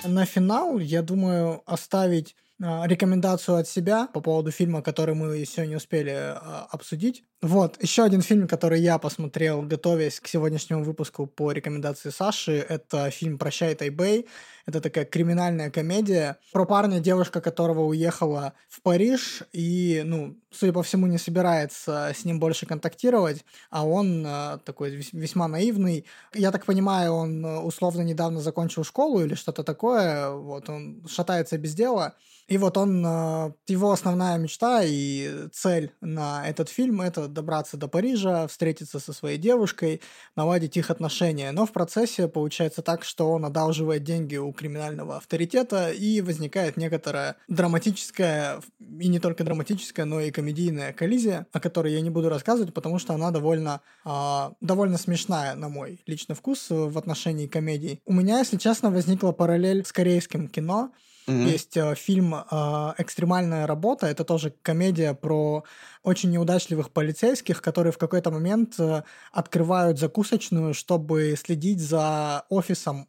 На 0.06 0.26
финал, 0.26 0.80
я 0.80 1.02
думаю, 1.02 1.62
оставить 1.66 2.36
а, 2.62 2.86
рекомендацию 2.88 3.58
от 3.58 3.68
себя 3.68 4.08
по 4.08 4.22
поводу 4.22 4.52
фильма, 4.52 4.82
который 4.82 5.16
мы 5.16 5.44
сегодня 5.46 5.78
успели 5.78 6.12
а, 6.12 6.68
обсудить. 6.72 7.24
Вот, 7.42 7.82
еще 7.82 8.04
один 8.04 8.22
фильм, 8.22 8.48
который 8.48 8.80
я 8.80 8.98
посмотрел, 8.98 9.62
готовясь 9.64 10.20
к 10.20 10.28
сегодняшнему 10.28 10.84
выпуску 10.84 11.26
по 11.28 11.52
рекомендации 11.52 12.10
Саши, 12.10 12.54
это 12.54 13.10
фильм 13.10 13.38
«Прощай, 13.38 13.76
Тайбэй». 13.76 14.28
Это 14.66 14.80
такая 14.80 15.06
криминальная 15.06 15.70
комедия 15.70 16.38
про 16.52 16.66
парня, 16.66 17.00
девушка 17.00 17.42
которого 17.42 17.82
уехала 17.82 18.54
в 18.70 18.82
Париж 18.82 19.44
и, 19.52 20.04
ну, 20.06 20.38
судя 20.52 20.72
по 20.72 20.84
всему, 20.84 21.08
не 21.08 21.18
собирается 21.18 22.12
с 22.16 22.24
ним 22.24 22.40
больше 22.40 22.66
контактировать, 22.66 23.44
а 23.70 23.86
он 23.86 24.26
э, 24.26 24.60
такой 24.64 24.92
весьма 25.12 25.48
наивный. 25.48 26.06
Я 26.34 26.52
так 26.52 26.66
понимаю, 26.66 27.14
он 27.14 27.44
условно 27.44 28.02
недавно 28.02 28.40
закончил 28.40 28.84
школу 28.84 29.22
или 29.22 29.34
что-то 29.34 29.64
такое, 29.64 30.30
вот, 30.32 30.70
он 30.70 31.04
шатается 31.08 31.58
без 31.58 31.74
дела, 31.74 32.16
и 32.48 32.58
вот 32.58 32.78
он, 32.78 33.06
э, 33.06 33.52
его 33.68 33.92
основная 33.92 34.38
мечта 34.38 34.82
и 34.84 35.48
цель 35.52 35.94
на 36.02 36.48
этот 36.48 36.70
фильм– 36.70 37.02
это 37.02 37.28
добраться 37.28 37.78
до 37.78 37.88
Парижа, 37.88 38.48
встретиться 38.48 39.00
со 39.00 39.14
своей 39.14 39.38
девушкой, 39.38 40.02
наладить 40.36 40.78
их 40.78 40.92
отношения. 40.92 41.52
Но 41.52 41.66
в 41.66 41.72
процессе 41.72 42.28
получается 42.28 42.82
так, 42.82 43.06
что 43.06 43.32
он 43.32 43.46
одалживает 43.46 44.04
деньги 44.04 44.36
у 44.36 44.53
криминального 44.54 45.18
авторитета, 45.18 45.92
и 45.92 46.22
возникает 46.22 46.78
некоторая 46.78 47.36
драматическая, 47.48 48.62
и 48.80 49.08
не 49.08 49.20
только 49.20 49.44
драматическая, 49.44 50.06
но 50.06 50.22
и 50.22 50.32
комедийная 50.32 50.94
коллизия, 50.94 51.48
о 51.52 51.60
которой 51.60 51.94
я 51.94 52.02
не 52.02 52.10
буду 52.10 52.30
рассказывать, 52.30 52.74
потому 52.74 53.00
что 53.00 53.14
она 53.14 53.32
довольно, 53.32 53.82
э, 54.06 54.52
довольно 54.62 54.98
смешная, 54.98 55.56
на 55.56 55.70
мой 55.70 56.02
личный 56.06 56.36
вкус, 56.36 56.68
в 56.70 56.98
отношении 56.98 57.48
комедий. 57.48 58.02
У 58.06 58.14
меня, 58.14 58.40
если 58.40 58.58
честно, 58.58 58.92
возникла 58.92 59.32
параллель 59.32 59.86
с 59.86 59.92
корейским 59.92 60.48
кино, 60.48 60.92
Mm-hmm. 61.28 61.52
Есть 61.52 61.78
э, 61.78 61.96
фильм 61.96 62.36
э, 62.36 62.94
«Экстремальная 62.98 63.66
работа». 63.68 64.08
Это 64.08 64.24
тоже 64.24 64.54
комедия 64.62 65.14
про 65.14 65.64
очень 66.04 66.32
неудачливых 66.32 66.92
полицейских, 66.92 67.62
которые 67.62 67.94
в 67.94 67.98
какой-то 67.98 68.30
момент 68.30 68.76
э, 68.78 69.04
открывают 69.32 70.00
закусочную, 70.00 70.74
чтобы 70.74 71.36
следить 71.42 71.80
за 71.80 72.44
офисом 72.50 73.08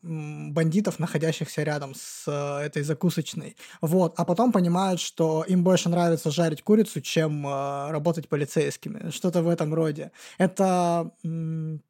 бандитов, 0.53 1.01
находящихся 1.01 1.65
рядом 1.65 1.95
с 1.97 2.25
э, 2.29 2.67
этой 2.67 2.85
закусочной. 2.85 3.57
Вот. 3.81 4.15
А 4.17 4.25
потом 4.25 4.53
понимают, 4.53 5.01
что 5.01 5.45
им 5.49 5.65
больше 5.65 5.89
нравится 5.89 6.31
жарить 6.31 6.62
курицу, 6.62 7.01
чем 7.01 7.45
э, 7.47 7.91
работать 7.91 8.29
полицейскими. 8.29 9.11
Что-то 9.11 9.43
в 9.43 9.49
этом 9.49 9.75
роде. 9.75 10.12
Это, 10.39 11.11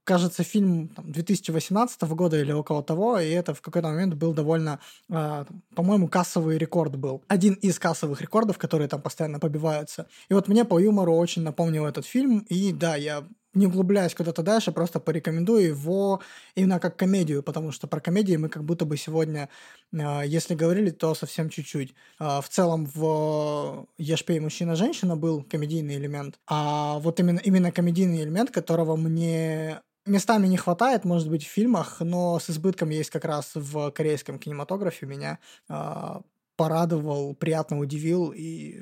кажется, 0.05 0.43
фильм 0.43 0.89
там, 0.89 1.13
2018 1.13 2.03
года 2.03 2.41
или 2.41 2.53
около 2.53 2.83
того, 2.83 3.19
и 3.19 3.29
это 3.29 3.53
в 3.53 3.61
какой-то 3.61 3.89
момент 3.89 4.15
был 4.15 4.33
довольно, 4.33 4.81
по-моему, 5.09 6.09
кассовый 6.15 6.59
рекорд 6.59 6.95
был. 6.95 7.25
Один 7.27 7.55
из 7.55 7.81
кассовых 7.81 8.21
рекордов, 8.21 8.57
которые 8.57 8.87
там 8.87 9.03
постоянно 9.03 9.41
побиваются. 9.41 10.07
И 10.29 10.35
вот 10.35 10.47
мне 10.47 10.65
по 10.65 10.79
юмору 10.79 11.13
очень 11.17 11.43
напомнил 11.43 11.87
этот 11.87 12.07
фильм, 12.07 12.47
и 12.49 12.73
да, 12.73 12.95
я 12.95 13.25
не 13.53 13.67
углубляясь 13.67 14.15
куда-то 14.15 14.43
дальше, 14.45 14.71
просто 14.71 15.01
порекомендую 15.01 15.67
его 15.67 16.21
именно 16.55 16.79
как 16.79 16.97
комедию, 16.97 17.43
потому 17.43 17.73
что 17.73 17.89
про 17.89 17.99
комедии 17.99 18.37
мы 18.37 18.49
как 18.49 18.63
будто 18.63 18.85
бы 18.85 18.97
сегодня, 18.97 19.49
а, 19.93 20.23
если 20.23 20.55
говорили, 20.55 20.91
то 20.91 21.17
совсем 21.17 21.51
чуть-чуть. 21.51 21.95
А, 22.21 22.41
в 22.41 22.49
целом 22.49 22.87
в 22.95 23.89
«Ешпей 23.99 24.39
мужчина-женщина» 24.39 25.17
был 25.17 25.43
комедийный 25.43 25.97
элемент, 25.97 26.39
а 26.47 27.01
вот 27.01 27.19
именно, 27.19 27.41
именно 27.41 27.73
комедийный 27.73 28.23
элемент, 28.23 28.53
которого 28.53 28.95
мне 28.95 29.81
местами 30.07 30.47
не 30.47 30.57
хватает, 30.57 31.05
может 31.05 31.29
быть, 31.29 31.45
в 31.45 31.51
фильмах, 31.51 32.01
но 32.01 32.39
с 32.39 32.51
избытком 32.51 32.91
есть 32.91 33.11
как 33.11 33.25
раз 33.25 33.53
в 33.55 33.91
корейском 33.91 34.39
кинематографе. 34.39 35.07
Меня 35.07 35.39
э, 35.69 36.21
порадовал, 36.57 37.35
приятно 37.35 37.79
удивил 37.79 38.33
и 38.35 38.81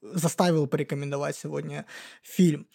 заставил 0.00 0.66
порекомендовать 0.66 1.36
сегодня 1.36 1.86
фильм. 2.22 2.66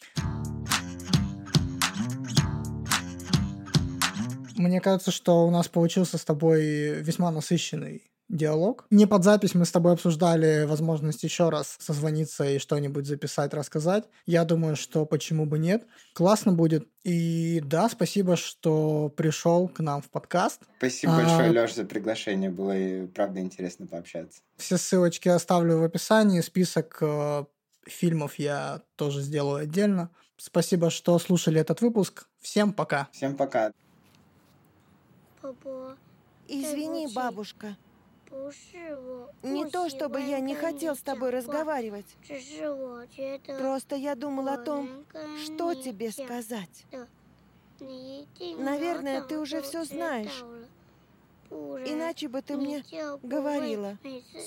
Мне 4.55 4.81
кажется, 4.81 5.11
что 5.11 5.47
у 5.47 5.51
нас 5.51 5.67
получился 5.67 6.17
с 6.17 6.23
тобой 6.23 7.01
весьма 7.01 7.31
насыщенный 7.31 8.12
диалог. 8.29 8.85
Не 8.89 9.05
под 9.05 9.23
запись 9.23 9.53
мы 9.53 9.65
с 9.65 9.71
тобой 9.71 9.93
обсуждали 9.93 10.65
возможность 10.65 11.23
еще 11.23 11.49
раз 11.49 11.75
созвониться 11.79 12.43
и 12.45 12.59
что-нибудь 12.59 13.05
записать, 13.05 13.53
рассказать. 13.53 14.05
Я 14.25 14.43
думаю, 14.43 14.75
что 14.75 15.05
почему 15.05 15.45
бы 15.45 15.59
нет. 15.59 15.85
Классно 16.13 16.53
будет. 16.53 16.87
И 17.03 17.61
да, 17.63 17.89
спасибо, 17.89 18.35
что 18.35 19.09
пришел 19.15 19.67
к 19.67 19.79
нам 19.79 20.01
в 20.01 20.09
подкаст. 20.09 20.61
Спасибо 20.77 21.15
а... 21.15 21.21
большое, 21.21 21.51
Леш, 21.51 21.75
за 21.75 21.85
приглашение. 21.85 22.49
Было 22.49 22.77
и 22.77 23.07
правда 23.07 23.39
интересно 23.39 23.87
пообщаться. 23.87 24.41
Все 24.57 24.77
ссылочки 24.77 25.29
оставлю 25.29 25.79
в 25.79 25.83
описании. 25.83 26.41
Список 26.41 26.97
э, 27.01 27.45
фильмов 27.85 28.39
я 28.39 28.81
тоже 28.95 29.21
сделаю 29.21 29.63
отдельно. 29.63 30.09
Спасибо, 30.37 30.89
что 30.89 31.17
слушали 31.19 31.59
этот 31.59 31.81
выпуск. 31.81 32.27
Всем 32.41 32.73
пока. 32.73 33.07
Всем 33.11 33.35
пока. 33.35 33.71
Извини, 36.47 37.07
бабушка. 37.13 37.77
Не 39.43 39.69
то, 39.69 39.89
чтобы 39.89 40.21
я 40.21 40.39
не 40.39 40.55
хотел 40.55 40.95
с 40.95 41.01
тобой 41.01 41.29
разговаривать. 41.29 42.05
Просто 43.59 43.95
я 43.95 44.15
думал 44.15 44.47
о 44.47 44.57
том, 44.57 45.05
что 45.43 45.73
тебе 45.75 46.11
сказать. 46.11 46.85
Наверное, 48.39 49.21
ты 49.21 49.39
уже 49.39 49.61
все 49.61 49.83
знаешь. 49.83 50.43
Иначе 51.85 52.27
бы 52.27 52.41
ты 52.41 52.57
мне 52.57 52.83
говорила. 53.21 53.97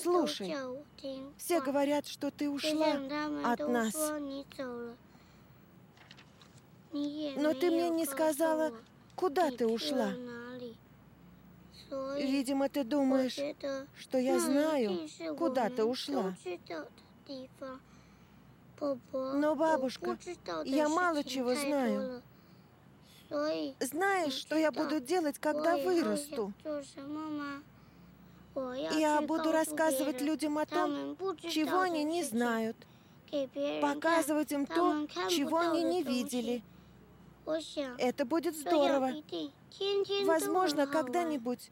Слушай, 0.02 0.56
все 1.36 1.60
говорят, 1.60 2.06
что 2.06 2.30
ты 2.30 2.50
ушла 2.50 2.98
от 3.44 3.60
нас. 3.68 3.94
Но 6.92 7.54
ты 7.54 7.70
мне 7.70 7.90
не 7.90 8.06
сказала, 8.06 8.72
куда 9.14 9.50
ты 9.50 9.66
ушла. 9.66 10.12
Видимо, 12.16 12.68
ты 12.68 12.84
думаешь, 12.84 13.38
что 13.98 14.18
я 14.18 14.38
знаю, 14.38 15.08
куда 15.36 15.68
ты 15.68 15.84
ушла. 15.84 16.34
Но, 19.12 19.54
бабушка, 19.54 20.18
я 20.64 20.88
мало 20.88 21.24
чего 21.24 21.54
знаю. 21.54 22.22
Знаешь, 23.80 24.34
что 24.34 24.56
я 24.56 24.70
буду 24.70 25.00
делать, 25.00 25.38
когда 25.38 25.76
вырасту? 25.76 26.52
Я 28.92 29.20
буду 29.20 29.52
рассказывать 29.52 30.20
людям 30.20 30.58
о 30.58 30.66
том, 30.66 31.16
чего 31.48 31.80
они 31.80 32.04
не 32.04 32.22
знают. 32.22 32.76
Показывать 33.82 34.52
им 34.52 34.66
то, 34.66 35.06
чего 35.28 35.58
они 35.58 35.82
не 35.82 36.02
видели. 36.02 36.62
Это 37.98 38.24
будет 38.24 38.56
здорово. 38.56 39.12
Возможно, 40.24 40.86
когда-нибудь 40.86 41.70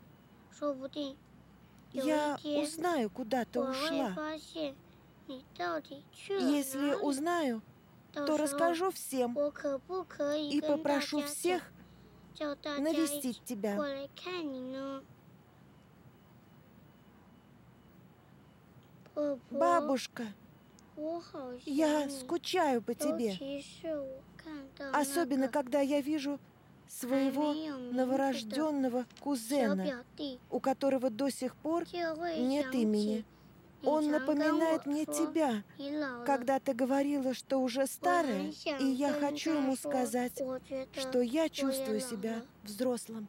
я 1.93 2.39
узнаю, 2.45 3.11
куда 3.11 3.45
ты 3.45 3.61
ушла. 3.61 4.15
Если 6.29 6.95
узнаю, 7.03 7.63
то 8.13 8.37
расскажу 8.37 8.91
всем 8.91 9.39
и 10.51 10.61
попрошу 10.61 11.23
всех 11.23 11.63
навестить 12.79 13.43
тебя. 13.45 13.79
Бабушка, 19.51 20.27
я 21.65 22.11
скучаю 22.11 22.83
по 22.83 22.95
тебе. 22.95 23.63
Особенно, 24.93 25.49
когда 25.49 25.81
я 25.81 26.01
вижу 26.01 26.39
своего 26.89 27.55
новорожденного 27.93 29.07
кузена, 29.21 30.05
у 30.51 30.61
которого 30.61 31.11
до 31.11 31.31
сих 31.31 31.55
пор 31.57 31.85
нет 31.93 32.75
имени. 32.75 33.25
Он 33.85 34.11
напоминает 34.11 34.87
мне 34.87 35.05
тебя, 35.05 35.63
когда 36.25 36.59
ты 36.59 36.73
говорила, 36.73 37.35
что 37.35 37.59
уже 37.59 37.87
старая, 37.87 38.53
и 38.81 38.87
я 38.87 39.13
хочу 39.13 39.55
ему 39.55 39.77
сказать, 39.77 40.41
что 40.97 41.21
я 41.21 41.49
чувствую 41.49 42.01
себя 42.01 42.43
взрослым. 42.63 43.29